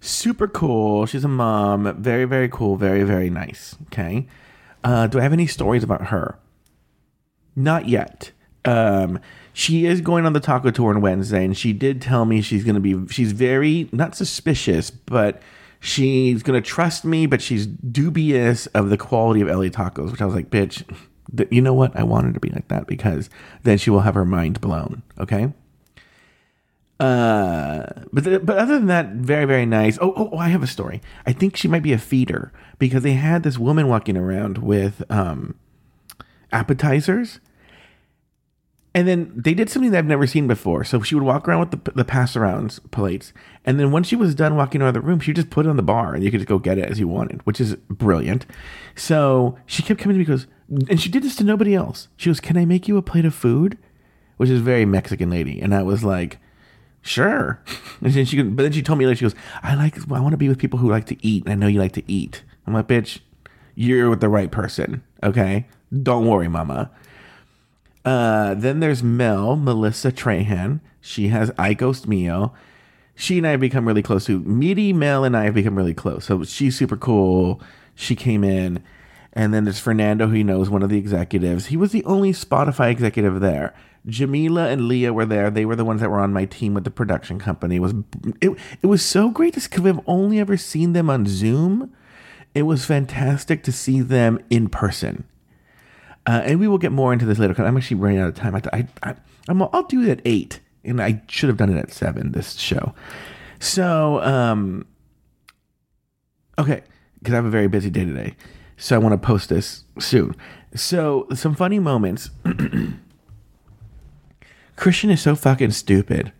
Super 0.00 0.48
cool. 0.48 1.06
She's 1.06 1.24
a 1.24 1.28
mom. 1.28 2.02
Very 2.02 2.24
very 2.24 2.48
cool. 2.48 2.76
Very 2.76 3.04
very 3.04 3.30
nice. 3.30 3.76
Okay. 3.86 4.26
Uh, 4.82 5.06
do 5.06 5.18
I 5.18 5.22
have 5.22 5.32
any 5.32 5.46
stories 5.46 5.84
about 5.84 6.08
her? 6.08 6.38
Not 7.54 7.88
yet. 7.88 8.32
Um, 8.64 9.20
she 9.52 9.86
is 9.86 10.00
going 10.00 10.26
on 10.26 10.32
the 10.32 10.40
taco 10.40 10.70
tour 10.70 10.94
on 10.94 11.00
Wednesday, 11.00 11.44
and 11.44 11.56
she 11.56 11.72
did 11.72 12.02
tell 12.02 12.24
me 12.24 12.42
she's 12.42 12.64
going 12.64 12.74
to 12.74 12.80
be. 12.80 13.12
She's 13.12 13.32
very 13.32 13.88
not 13.92 14.16
suspicious, 14.16 14.90
but 14.90 15.40
she's 15.80 16.42
to 16.60 16.66
trust 16.66 17.04
me, 17.04 17.26
but 17.26 17.42
she's 17.42 17.66
dubious 17.66 18.66
of 18.68 18.90
the 18.90 18.96
quality 18.96 19.40
of 19.40 19.48
LA 19.48 19.68
tacos. 19.68 20.10
Which 20.10 20.20
I 20.20 20.26
was 20.26 20.34
like, 20.34 20.50
bitch 20.50 20.84
you 21.50 21.60
know 21.60 21.74
what? 21.74 21.96
I 21.96 22.02
want 22.02 22.26
her 22.26 22.32
to 22.32 22.40
be 22.40 22.50
like 22.50 22.68
that 22.68 22.86
because 22.86 23.30
then 23.62 23.78
she 23.78 23.90
will 23.90 24.00
have 24.00 24.14
her 24.14 24.24
mind 24.24 24.60
blown. 24.60 25.02
Okay. 25.18 25.52
Uh, 26.98 27.86
but 28.12 28.46
but 28.46 28.58
other 28.58 28.78
than 28.78 28.86
that, 28.86 29.12
very 29.12 29.44
very 29.44 29.66
nice. 29.66 29.98
Oh, 30.00 30.14
oh, 30.16 30.30
oh, 30.32 30.38
I 30.38 30.48
have 30.48 30.62
a 30.62 30.66
story. 30.66 31.02
I 31.26 31.32
think 31.32 31.56
she 31.56 31.68
might 31.68 31.82
be 31.82 31.92
a 31.92 31.98
feeder 31.98 32.52
because 32.78 33.02
they 33.02 33.12
had 33.12 33.42
this 33.42 33.58
woman 33.58 33.88
walking 33.88 34.16
around 34.16 34.58
with 34.58 35.02
um 35.10 35.56
appetizers, 36.52 37.40
and 38.96 39.06
then 39.06 39.30
they 39.36 39.52
did 39.52 39.68
something 39.68 39.90
that 39.90 39.98
I've 39.98 40.06
never 40.06 40.26
seen 40.26 40.48
before. 40.48 40.82
So 40.82 41.02
she 41.02 41.14
would 41.14 41.22
walk 41.22 41.46
around 41.46 41.60
with 41.60 41.84
the 41.84 41.92
the 41.92 42.04
pass 42.04 42.34
arounds 42.34 42.80
plates, 42.92 43.34
and 43.66 43.78
then 43.78 43.90
once 43.90 44.08
she 44.08 44.16
was 44.16 44.34
done 44.34 44.56
walking 44.56 44.80
around 44.80 44.94
the 44.94 45.02
room, 45.02 45.20
she 45.20 45.32
would 45.32 45.36
just 45.36 45.50
put 45.50 45.66
it 45.66 45.68
on 45.68 45.76
the 45.76 45.82
bar, 45.82 46.14
and 46.14 46.24
you 46.24 46.30
could 46.30 46.40
just 46.40 46.48
go 46.48 46.58
get 46.58 46.78
it 46.78 46.90
as 46.90 46.98
you 46.98 47.06
wanted, 47.06 47.44
which 47.44 47.60
is 47.60 47.76
brilliant. 47.90 48.46
So 48.94 49.58
she 49.66 49.82
kept 49.82 50.00
coming 50.00 50.14
to 50.14 50.18
me 50.18 50.24
because 50.24 50.46
and 50.88 50.98
she 50.98 51.10
did 51.10 51.22
this 51.22 51.36
to 51.36 51.44
nobody 51.44 51.74
else. 51.74 52.08
She 52.16 52.30
goes, 52.30 52.40
"Can 52.40 52.56
I 52.56 52.64
make 52.64 52.88
you 52.88 52.96
a 52.96 53.02
plate 53.02 53.26
of 53.26 53.34
food?" 53.34 53.76
Which 54.38 54.48
is 54.48 54.62
very 54.62 54.86
Mexican 54.86 55.28
lady, 55.28 55.60
and 55.60 55.74
I 55.74 55.82
was 55.82 56.02
like, 56.02 56.38
"Sure." 57.02 57.60
And 58.00 58.12
then 58.12 58.24
she, 58.24 58.42
but 58.42 58.62
then 58.62 58.72
she 58.72 58.82
told 58.82 58.98
me 58.98 59.06
later, 59.06 59.16
she 59.16 59.24
goes, 59.26 59.34
"I 59.62 59.74
like, 59.74 59.98
I 60.10 60.20
want 60.20 60.32
to 60.32 60.38
be 60.38 60.48
with 60.48 60.58
people 60.58 60.78
who 60.78 60.90
like 60.90 61.04
to 61.06 61.26
eat, 61.26 61.44
and 61.44 61.52
I 61.52 61.56
know 61.56 61.66
you 61.66 61.80
like 61.80 61.92
to 61.92 62.10
eat." 62.10 62.44
I'm 62.66 62.72
like, 62.72 62.88
"Bitch, 62.88 63.20
you're 63.74 64.08
with 64.08 64.20
the 64.20 64.30
right 64.30 64.50
person, 64.50 65.02
okay? 65.22 65.66
Don't 66.02 66.26
worry, 66.26 66.48
mama." 66.48 66.90
Uh, 68.06 68.54
then 68.54 68.80
there's 68.80 69.02
Mel, 69.02 69.56
Melissa 69.56 70.12
Trahan. 70.12 70.80
She 71.00 71.28
has 71.28 71.50
I 71.58 71.74
Ghost 71.74 72.06
Mio. 72.06 72.54
She 73.16 73.38
and 73.38 73.46
I 73.46 73.50
have 73.50 73.60
become 73.60 73.86
really 73.86 74.02
close. 74.02 74.26
To 74.26 74.40
Meaty 74.40 74.92
Mel 74.92 75.24
and 75.24 75.36
I 75.36 75.44
have 75.44 75.54
become 75.54 75.76
really 75.76 75.94
close. 75.94 76.24
So 76.26 76.44
she's 76.44 76.76
super 76.76 76.96
cool. 76.96 77.60
She 77.94 78.14
came 78.14 78.44
in 78.44 78.82
and 79.36 79.52
then 79.52 79.64
there's 79.64 79.78
Fernando, 79.78 80.28
who 80.28 80.42
knows, 80.42 80.70
one 80.70 80.82
of 80.82 80.88
the 80.88 80.96
executives. 80.96 81.66
He 81.66 81.76
was 81.76 81.92
the 81.92 82.04
only 82.04 82.32
Spotify 82.32 82.90
executive 82.90 83.40
there. 83.40 83.74
Jamila 84.06 84.68
and 84.68 84.88
Leah 84.88 85.12
were 85.12 85.26
there. 85.26 85.50
They 85.50 85.66
were 85.66 85.76
the 85.76 85.84
ones 85.84 86.00
that 86.00 86.10
were 86.10 86.20
on 86.20 86.32
my 86.32 86.46
team 86.46 86.72
with 86.72 86.84
the 86.84 86.90
production 86.90 87.38
company. 87.38 87.76
It 87.76 87.80
was 87.80 87.94
it, 88.40 88.50
it 88.82 88.86
was 88.86 89.04
so 89.04 89.30
great 89.30 89.52
to 89.54 89.60
because 89.60 89.84
I've 89.84 90.00
only 90.06 90.38
ever 90.38 90.56
seen 90.56 90.94
them 90.94 91.10
on 91.10 91.26
Zoom. 91.26 91.92
It 92.54 92.62
was 92.62 92.86
fantastic 92.86 93.62
to 93.64 93.72
see 93.72 94.00
them 94.00 94.38
in 94.48 94.68
person. 94.68 95.24
Uh, 96.26 96.42
and 96.44 96.58
we 96.58 96.66
will 96.66 96.78
get 96.78 96.92
more 96.92 97.12
into 97.12 97.24
this 97.24 97.38
later 97.38 97.52
because 97.52 97.66
I'm 97.66 97.76
actually 97.76 97.98
running 97.98 98.18
out 98.18 98.28
of 98.28 98.34
time. 98.34 98.54
I, 98.56 98.62
I, 98.72 98.88
I, 99.02 99.14
I'm, 99.48 99.62
I'll 99.62 99.84
do 99.84 100.02
it 100.02 100.10
at 100.10 100.20
eight, 100.24 100.60
and 100.84 101.00
I 101.00 101.22
should 101.28 101.48
have 101.48 101.56
done 101.56 101.70
it 101.70 101.78
at 101.78 101.92
seven. 101.92 102.32
This 102.32 102.54
show, 102.54 102.94
so 103.60 104.20
um, 104.22 104.86
okay, 106.58 106.82
because 107.18 107.32
I 107.32 107.36
have 107.36 107.44
a 107.44 107.50
very 107.50 107.68
busy 107.68 107.90
day 107.90 108.04
today. 108.04 108.34
So 108.76 108.96
I 108.96 108.98
want 108.98 109.12
to 109.12 109.18
post 109.18 109.48
this 109.48 109.84
soon. 109.98 110.34
So 110.74 111.26
some 111.34 111.54
funny 111.54 111.78
moments. 111.78 112.30
Christian 114.76 115.10
is 115.10 115.22
so 115.22 115.34
fucking 115.34 115.70
stupid, 115.70 116.32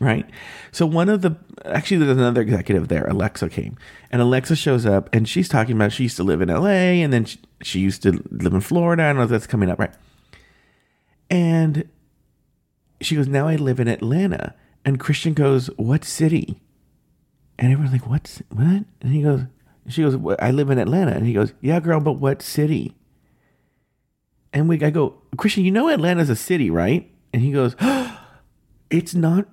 right? 0.00 0.28
So 0.72 0.86
one 0.86 1.08
of 1.08 1.22
the 1.22 1.36
actually 1.64 1.98
there's 1.98 2.16
another 2.16 2.40
executive 2.40 2.88
there. 2.88 3.06
Alexa 3.06 3.48
came, 3.48 3.76
and 4.10 4.20
Alexa 4.20 4.56
shows 4.56 4.86
up, 4.86 5.08
and 5.12 5.28
she's 5.28 5.48
talking 5.48 5.76
about 5.76 5.92
she 5.92 6.04
used 6.04 6.16
to 6.16 6.24
live 6.24 6.40
in 6.40 6.50
L.A. 6.50 7.02
and 7.02 7.12
then 7.12 7.24
she, 7.24 7.38
she 7.62 7.80
used 7.80 8.02
to 8.02 8.22
live 8.30 8.54
in 8.54 8.60
Florida. 8.60 9.04
I 9.04 9.06
don't 9.08 9.16
know 9.16 9.22
if 9.24 9.30
that's 9.30 9.46
coming 9.46 9.70
up, 9.70 9.78
right? 9.78 9.94
And 11.30 11.88
she 13.00 13.16
goes, 13.16 13.28
"Now 13.28 13.48
I 13.48 13.56
live 13.56 13.80
in 13.80 13.88
Atlanta." 13.88 14.54
And 14.84 15.00
Christian 15.00 15.34
goes, 15.34 15.68
"What 15.76 16.04
city?" 16.04 16.60
And 17.58 17.72
everyone's 17.72 17.92
like, 17.92 18.08
"What's 18.08 18.42
what?" 18.50 18.84
And 19.00 19.12
he 19.12 19.22
goes, 19.22 19.42
she 19.88 20.02
goes, 20.02 20.16
I 20.38 20.50
live 20.50 20.70
in 20.70 20.78
Atlanta. 20.78 21.12
And 21.12 21.26
he 21.26 21.32
goes, 21.32 21.52
Yeah, 21.60 21.80
girl, 21.80 22.00
but 22.00 22.14
what 22.14 22.42
city? 22.42 22.96
And 24.52 24.68
we, 24.68 24.82
I 24.82 24.90
go, 24.90 25.20
Christian, 25.36 25.64
you 25.64 25.70
know 25.70 25.88
Atlanta's 25.88 26.30
a 26.30 26.36
city, 26.36 26.70
right? 26.70 27.10
And 27.32 27.42
he 27.42 27.52
goes, 27.52 27.74
oh, 27.80 28.20
It's 28.90 29.14
not. 29.14 29.48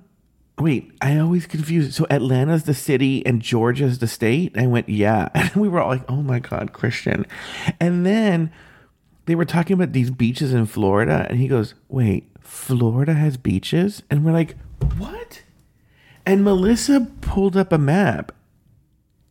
Wait, 0.59 0.91
I 1.01 1.17
always 1.17 1.47
confuse. 1.47 1.87
it. 1.87 1.91
So 1.93 2.05
Atlanta's 2.09 2.63
the 2.63 2.73
city 2.73 3.25
and 3.25 3.41
Georgia's 3.41 3.99
the 3.99 4.07
state? 4.07 4.57
I 4.57 4.67
went, 4.67 4.89
Yeah. 4.89 5.29
And 5.35 5.55
we 5.55 5.67
were 5.67 5.81
all 5.81 5.89
like, 5.89 6.09
Oh 6.09 6.21
my 6.21 6.39
God, 6.39 6.73
Christian. 6.73 7.25
And 7.79 8.05
then 8.05 8.51
they 9.25 9.35
were 9.35 9.45
talking 9.45 9.73
about 9.73 9.93
these 9.93 10.11
beaches 10.11 10.53
in 10.53 10.65
Florida. 10.65 11.25
And 11.29 11.39
he 11.39 11.47
goes, 11.47 11.73
Wait, 11.89 12.29
Florida 12.39 13.13
has 13.13 13.37
beaches? 13.37 14.03
And 14.09 14.23
we're 14.23 14.33
like, 14.33 14.55
What? 14.97 15.43
And 16.25 16.43
Melissa 16.43 17.07
pulled 17.21 17.57
up 17.57 17.71
a 17.71 17.77
map 17.79 18.31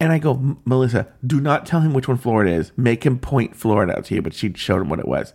and 0.00 0.12
I 0.12 0.18
go, 0.18 0.56
Melissa, 0.64 1.06
do 1.24 1.40
not 1.40 1.66
tell 1.66 1.80
him 1.80 1.92
which 1.92 2.08
one 2.08 2.16
Florida 2.16 2.52
is. 2.52 2.72
Make 2.76 3.04
him 3.04 3.18
point 3.18 3.54
Florida 3.54 3.98
out 3.98 4.06
to 4.06 4.14
you. 4.14 4.22
But 4.22 4.32
she 4.34 4.52
showed 4.54 4.80
him 4.80 4.88
what 4.88 4.98
it 4.98 5.06
was. 5.06 5.34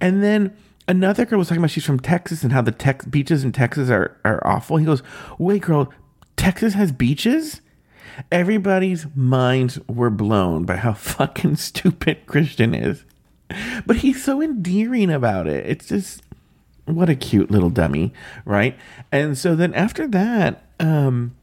And 0.00 0.22
then 0.22 0.56
another 0.90 1.24
girl 1.24 1.38
was 1.38 1.48
talking 1.48 1.60
about 1.60 1.70
she's 1.70 1.84
from 1.84 2.00
Texas 2.00 2.42
and 2.42 2.52
how 2.52 2.60
the 2.60 2.72
tex- 2.72 3.06
beaches 3.06 3.44
in 3.44 3.52
Texas 3.52 3.88
are, 3.90 4.18
are 4.24 4.44
awful. 4.44 4.76
He 4.76 4.84
goes, 4.84 5.02
wait, 5.38 5.62
girl, 5.62 5.92
Texas 6.36 6.74
has 6.74 6.90
beaches? 6.90 7.60
Everybody's 8.32 9.06
minds 9.14 9.78
were 9.88 10.10
blown 10.10 10.64
by 10.64 10.76
how 10.76 10.92
fucking 10.94 11.56
stupid 11.56 12.26
Christian 12.26 12.74
is. 12.74 13.04
But 13.86 13.96
he's 13.96 14.22
so 14.22 14.42
endearing 14.42 15.10
about 15.10 15.46
it. 15.46 15.64
It's 15.66 15.86
just, 15.86 16.22
what 16.86 17.08
a 17.08 17.14
cute 17.14 17.50
little 17.50 17.70
dummy, 17.70 18.12
right? 18.44 18.76
And 19.12 19.38
so 19.38 19.54
then 19.54 19.72
after 19.74 20.08
that, 20.08 20.64
um, 20.80 21.36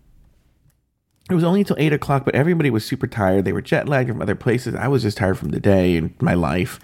it 1.29 1.35
was 1.35 1.43
only 1.43 1.61
until 1.61 1.77
eight 1.79 1.93
o'clock, 1.93 2.25
but 2.25 2.35
everybody 2.35 2.69
was 2.69 2.85
super 2.85 3.07
tired. 3.07 3.45
They 3.45 3.53
were 3.53 3.61
jet 3.61 3.87
lagged 3.87 4.09
from 4.09 4.21
other 4.21 4.35
places. 4.35 4.75
I 4.75 4.89
was 4.89 5.03
just 5.03 5.17
tired 5.17 5.37
from 5.37 5.49
the 5.49 5.59
day 5.59 5.95
and 5.95 6.13
my 6.21 6.33
life. 6.33 6.79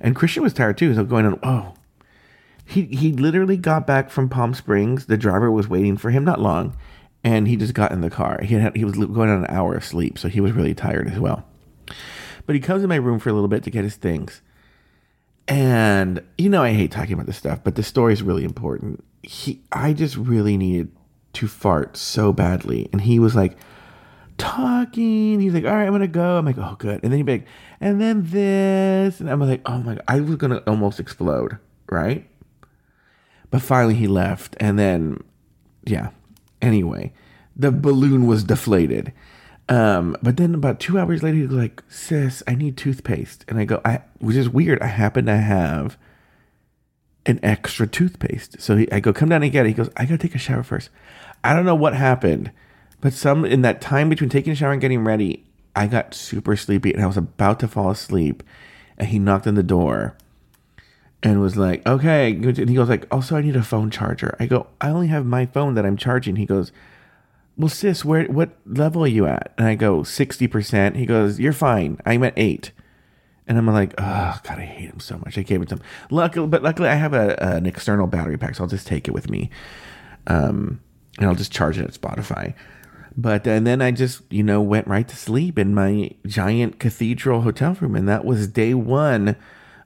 And 0.00 0.14
Christian 0.16 0.42
was 0.42 0.52
tired 0.52 0.76
too. 0.76 0.94
So 0.94 1.04
going 1.04 1.26
on, 1.26 1.38
oh, 1.42 1.74
he, 2.64 2.82
he 2.86 3.12
literally 3.12 3.56
got 3.56 3.86
back 3.86 4.10
from 4.10 4.28
Palm 4.28 4.54
Springs. 4.54 5.06
The 5.06 5.16
driver 5.16 5.50
was 5.50 5.68
waiting 5.68 5.96
for 5.96 6.10
him, 6.10 6.24
not 6.24 6.40
long. 6.40 6.76
And 7.24 7.46
he 7.46 7.56
just 7.56 7.74
got 7.74 7.92
in 7.92 8.00
the 8.00 8.10
car. 8.10 8.40
He 8.42 8.54
had, 8.54 8.76
he 8.76 8.84
was 8.84 8.96
going 8.96 9.30
on 9.30 9.44
an 9.44 9.46
hour 9.48 9.74
of 9.74 9.84
sleep. 9.84 10.18
So 10.18 10.28
he 10.28 10.40
was 10.40 10.52
really 10.52 10.74
tired 10.74 11.08
as 11.08 11.18
well. 11.18 11.44
But 12.46 12.54
he 12.54 12.60
comes 12.60 12.82
in 12.82 12.88
my 12.88 12.96
room 12.96 13.18
for 13.18 13.30
a 13.30 13.32
little 13.32 13.48
bit 13.48 13.62
to 13.64 13.70
get 13.70 13.84
his 13.84 13.96
things. 13.96 14.42
And 15.48 16.22
you 16.38 16.48
know, 16.48 16.62
I 16.62 16.72
hate 16.72 16.90
talking 16.90 17.14
about 17.14 17.26
this 17.26 17.36
stuff, 17.36 17.60
but 17.62 17.74
the 17.74 17.82
story 17.82 18.12
is 18.12 18.22
really 18.22 18.44
important. 18.44 19.04
He, 19.22 19.62
I 19.70 19.92
just 19.92 20.16
really 20.16 20.56
needed 20.56 20.90
to 21.34 21.48
fart 21.48 21.96
so 21.96 22.32
badly. 22.32 22.88
And 22.92 23.00
he 23.00 23.18
was 23.18 23.34
like, 23.34 23.56
talking. 24.38 25.40
He's 25.40 25.54
like, 25.54 25.64
all 25.64 25.72
right, 25.72 25.86
I'm 25.86 25.92
gonna 25.92 26.08
go. 26.08 26.38
I'm 26.38 26.44
like, 26.44 26.58
oh, 26.58 26.76
good. 26.78 27.00
And 27.02 27.12
then 27.12 27.18
he'd 27.18 27.26
be 27.26 27.32
like, 27.32 27.46
and 27.80 28.00
then 28.00 28.24
this, 28.24 29.20
and 29.20 29.30
I'm 29.30 29.40
like, 29.40 29.62
oh 29.66 29.78
my 29.78 29.94
god, 29.94 30.04
I 30.08 30.20
was 30.20 30.36
gonna 30.36 30.62
almost 30.66 31.00
explode, 31.00 31.58
right? 31.90 32.28
But 33.52 33.62
finally, 33.62 33.94
he 33.94 34.08
left, 34.08 34.56
and 34.58 34.76
then, 34.76 35.22
yeah. 35.84 36.08
Anyway, 36.60 37.12
the 37.54 37.70
balloon 37.70 38.26
was 38.26 38.42
deflated. 38.42 39.12
Um, 39.68 40.16
but 40.20 40.36
then 40.36 40.52
about 40.52 40.80
two 40.80 40.98
hours 40.98 41.22
later, 41.22 41.36
he 41.36 41.42
was 41.46 41.52
like, 41.52 41.84
sis, 41.88 42.42
I 42.48 42.56
need 42.56 42.76
toothpaste, 42.76 43.44
and 43.46 43.60
I 43.60 43.64
go, 43.64 43.80
I, 43.84 44.00
which 44.18 44.34
is 44.34 44.48
weird. 44.48 44.82
I 44.82 44.86
happen 44.86 45.26
to 45.26 45.36
have 45.36 45.96
an 47.26 47.38
extra 47.44 47.86
toothpaste, 47.86 48.60
so 48.60 48.76
he, 48.76 48.90
I 48.90 48.98
go, 48.98 49.12
come 49.12 49.28
down 49.28 49.44
and 49.44 49.52
get 49.52 49.66
it. 49.66 49.68
He 49.68 49.74
goes, 49.74 49.90
I 49.96 50.06
gotta 50.06 50.18
take 50.18 50.34
a 50.34 50.38
shower 50.38 50.64
first. 50.64 50.90
I 51.44 51.54
don't 51.54 51.64
know 51.64 51.76
what 51.76 51.94
happened 51.94 52.50
but 53.02 53.12
some 53.12 53.44
in 53.44 53.62
that 53.62 53.82
time 53.82 54.08
between 54.08 54.30
taking 54.30 54.52
a 54.52 54.56
shower 54.56 54.72
and 54.72 54.80
getting 54.80 55.04
ready, 55.04 55.44
I 55.74 55.88
got 55.88 56.14
super 56.14 56.56
sleepy 56.56 56.94
and 56.94 57.02
I 57.02 57.06
was 57.06 57.16
about 57.16 57.58
to 57.60 57.68
fall 57.68 57.90
asleep. 57.90 58.44
And 58.96 59.08
he 59.08 59.18
knocked 59.18 59.48
on 59.48 59.56
the 59.56 59.62
door 59.64 60.16
and 61.22 61.40
was 61.40 61.56
like, 61.56 61.86
okay. 61.86 62.32
And 62.32 62.68
he 62.68 62.74
goes 62.74 62.88
like, 62.88 63.06
also, 63.10 63.36
I 63.36 63.42
need 63.42 63.56
a 63.56 63.62
phone 63.62 63.90
charger. 63.90 64.36
I 64.40 64.46
go, 64.46 64.66
I 64.80 64.90
only 64.90 65.06
have 65.08 65.24
my 65.24 65.46
phone 65.46 65.74
that 65.74 65.86
I'm 65.86 65.96
charging. 65.96 66.36
He 66.36 66.46
goes, 66.46 66.72
well, 67.56 67.68
sis, 67.68 68.04
where, 68.04 68.24
what 68.24 68.56
level 68.66 69.04
are 69.04 69.08
you 69.08 69.26
at? 69.26 69.52
And 69.56 69.68
I 69.68 69.74
go, 69.74 70.00
60%. 70.00 70.96
He 70.96 71.06
goes, 71.06 71.38
you're 71.38 71.52
fine. 71.52 71.98
I'm 72.04 72.24
at 72.24 72.34
eight. 72.36 72.72
And 73.46 73.58
I'm 73.58 73.66
like, 73.66 73.94
oh, 73.98 74.40
God, 74.42 74.58
I 74.58 74.64
hate 74.64 74.90
him 74.90 75.00
so 75.00 75.18
much. 75.18 75.36
I 75.36 75.42
gave 75.42 75.62
it 75.62 75.68
to 75.68 75.76
him. 75.76 75.82
Luckily, 76.10 76.46
but 76.46 76.62
luckily 76.62 76.88
I 76.88 76.94
have 76.94 77.12
a, 77.12 77.40
an 77.42 77.66
external 77.66 78.06
battery 78.06 78.38
pack, 78.38 78.54
so 78.54 78.64
I'll 78.64 78.70
just 78.70 78.86
take 78.86 79.06
it 79.06 79.12
with 79.12 79.30
me. 79.30 79.50
Um, 80.26 80.80
and 81.18 81.28
I'll 81.28 81.34
just 81.34 81.52
charge 81.52 81.78
it 81.78 81.84
at 81.84 81.92
Spotify. 81.92 82.54
But 83.16 83.46
and 83.46 83.66
then 83.66 83.82
I 83.82 83.90
just 83.90 84.22
you 84.30 84.42
know 84.42 84.62
went 84.62 84.86
right 84.86 85.06
to 85.06 85.16
sleep 85.16 85.58
in 85.58 85.74
my 85.74 86.12
giant 86.26 86.78
cathedral 86.78 87.42
hotel 87.42 87.76
room, 87.78 87.94
and 87.94 88.08
that 88.08 88.24
was 88.24 88.48
day 88.48 88.72
one 88.72 89.36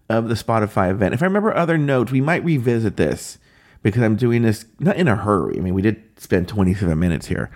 of 0.08 0.28
the 0.28 0.34
Spotify 0.34 0.90
event. 0.90 1.14
If 1.14 1.22
I 1.22 1.26
remember 1.26 1.54
other 1.54 1.78
notes, 1.78 2.12
we 2.12 2.20
might 2.20 2.44
revisit 2.44 2.96
this 2.96 3.38
because 3.82 4.02
I'm 4.02 4.16
doing 4.16 4.42
this 4.42 4.66
not 4.78 4.96
in 4.96 5.08
a 5.08 5.16
hurry. 5.16 5.58
I 5.58 5.60
mean, 5.60 5.74
we 5.74 5.82
did 5.82 6.02
spend 6.18 6.48
27 6.48 6.98
minutes 6.98 7.26
here. 7.26 7.50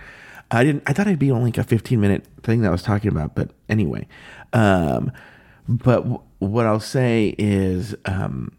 I 0.49 0.63
didn't. 0.63 0.83
I 0.85 0.93
thought 0.93 1.07
it'd 1.07 1.19
be 1.19 1.31
only 1.31 1.51
like 1.51 1.57
a 1.57 1.63
15 1.63 1.99
minute 1.99 2.25
thing 2.43 2.61
that 2.61 2.67
I 2.67 2.71
was 2.71 2.83
talking 2.83 3.09
about, 3.09 3.35
but 3.35 3.51
anyway. 3.69 4.07
Um, 4.53 5.11
but 5.67 6.01
w- 6.03 6.21
what 6.39 6.65
I'll 6.65 6.79
say 6.81 7.35
is 7.37 7.95
um, 8.05 8.51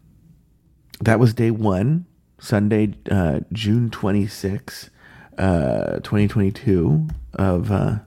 that 1.01 1.19
was 1.19 1.33
day 1.35 1.51
one, 1.51 2.05
Sunday, 2.39 2.95
uh, 3.11 3.41
June 3.51 3.91
26, 3.91 4.89
uh, 5.37 5.93
2022 5.99 7.07
of 7.35 7.71
uh, 7.71 7.99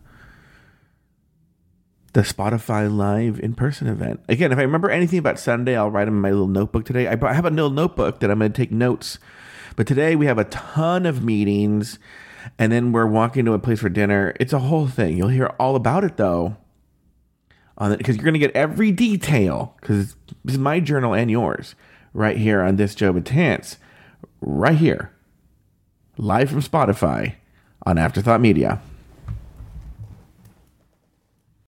the 2.17 2.23
Spotify 2.23 2.91
Live 2.91 3.39
in 3.41 3.53
person 3.53 3.89
event. 3.89 4.21
Again, 4.27 4.51
if 4.51 4.57
I 4.57 4.63
remember 4.63 4.89
anything 4.89 5.19
about 5.19 5.39
Sunday, 5.39 5.77
I'll 5.77 5.91
write 5.91 6.07
them 6.07 6.15
in 6.15 6.23
my 6.23 6.31
little 6.31 6.49
notebook 6.49 6.87
today. 6.87 7.07
I 7.09 7.15
brought- 7.15 7.33
I 7.33 7.35
have 7.35 7.45
a 7.45 7.51
little 7.51 7.69
notebook 7.69 8.21
that 8.21 8.31
I'm 8.31 8.39
going 8.39 8.53
to 8.53 8.57
take 8.57 8.73
notes. 8.73 9.19
But 9.77 9.87
today 9.87 10.17
we 10.17 10.25
have 10.25 10.39
a 10.39 10.45
ton 10.45 11.05
of 11.05 11.23
meetings, 11.23 11.99
and 12.59 12.73
then 12.73 12.91
we're 12.91 13.05
walking 13.05 13.45
to 13.45 13.53
a 13.53 13.59
place 13.59 13.81
for 13.81 13.91
dinner. 13.91 14.33
It's 14.41 14.55
a 14.55 14.61
whole 14.61 14.87
thing. 14.87 15.19
You'll 15.19 15.29
hear 15.29 15.53
all 15.61 15.77
about 15.77 16.05
it 16.05 16.17
though, 16.17 16.57
on 17.77 17.95
because 17.95 18.17
you're 18.17 18.25
going 18.25 18.33
to 18.33 18.41
get 18.41 18.57
every 18.57 18.93
detail. 18.93 19.75
Because 19.83 20.17
this 20.43 20.55
is 20.55 20.59
my 20.59 20.81
journal 20.81 21.13
and 21.13 21.31
yours 21.31 21.75
right 22.15 22.39
here 22.39 22.63
on 22.63 22.77
this 22.77 22.95
Joe 22.95 23.13
Betance, 23.13 23.77
right 24.41 24.79
here, 24.79 25.13
live 26.17 26.49
from 26.49 26.63
Spotify 26.63 27.35
on 27.85 27.99
Afterthought 27.99 28.41
Media. 28.41 28.81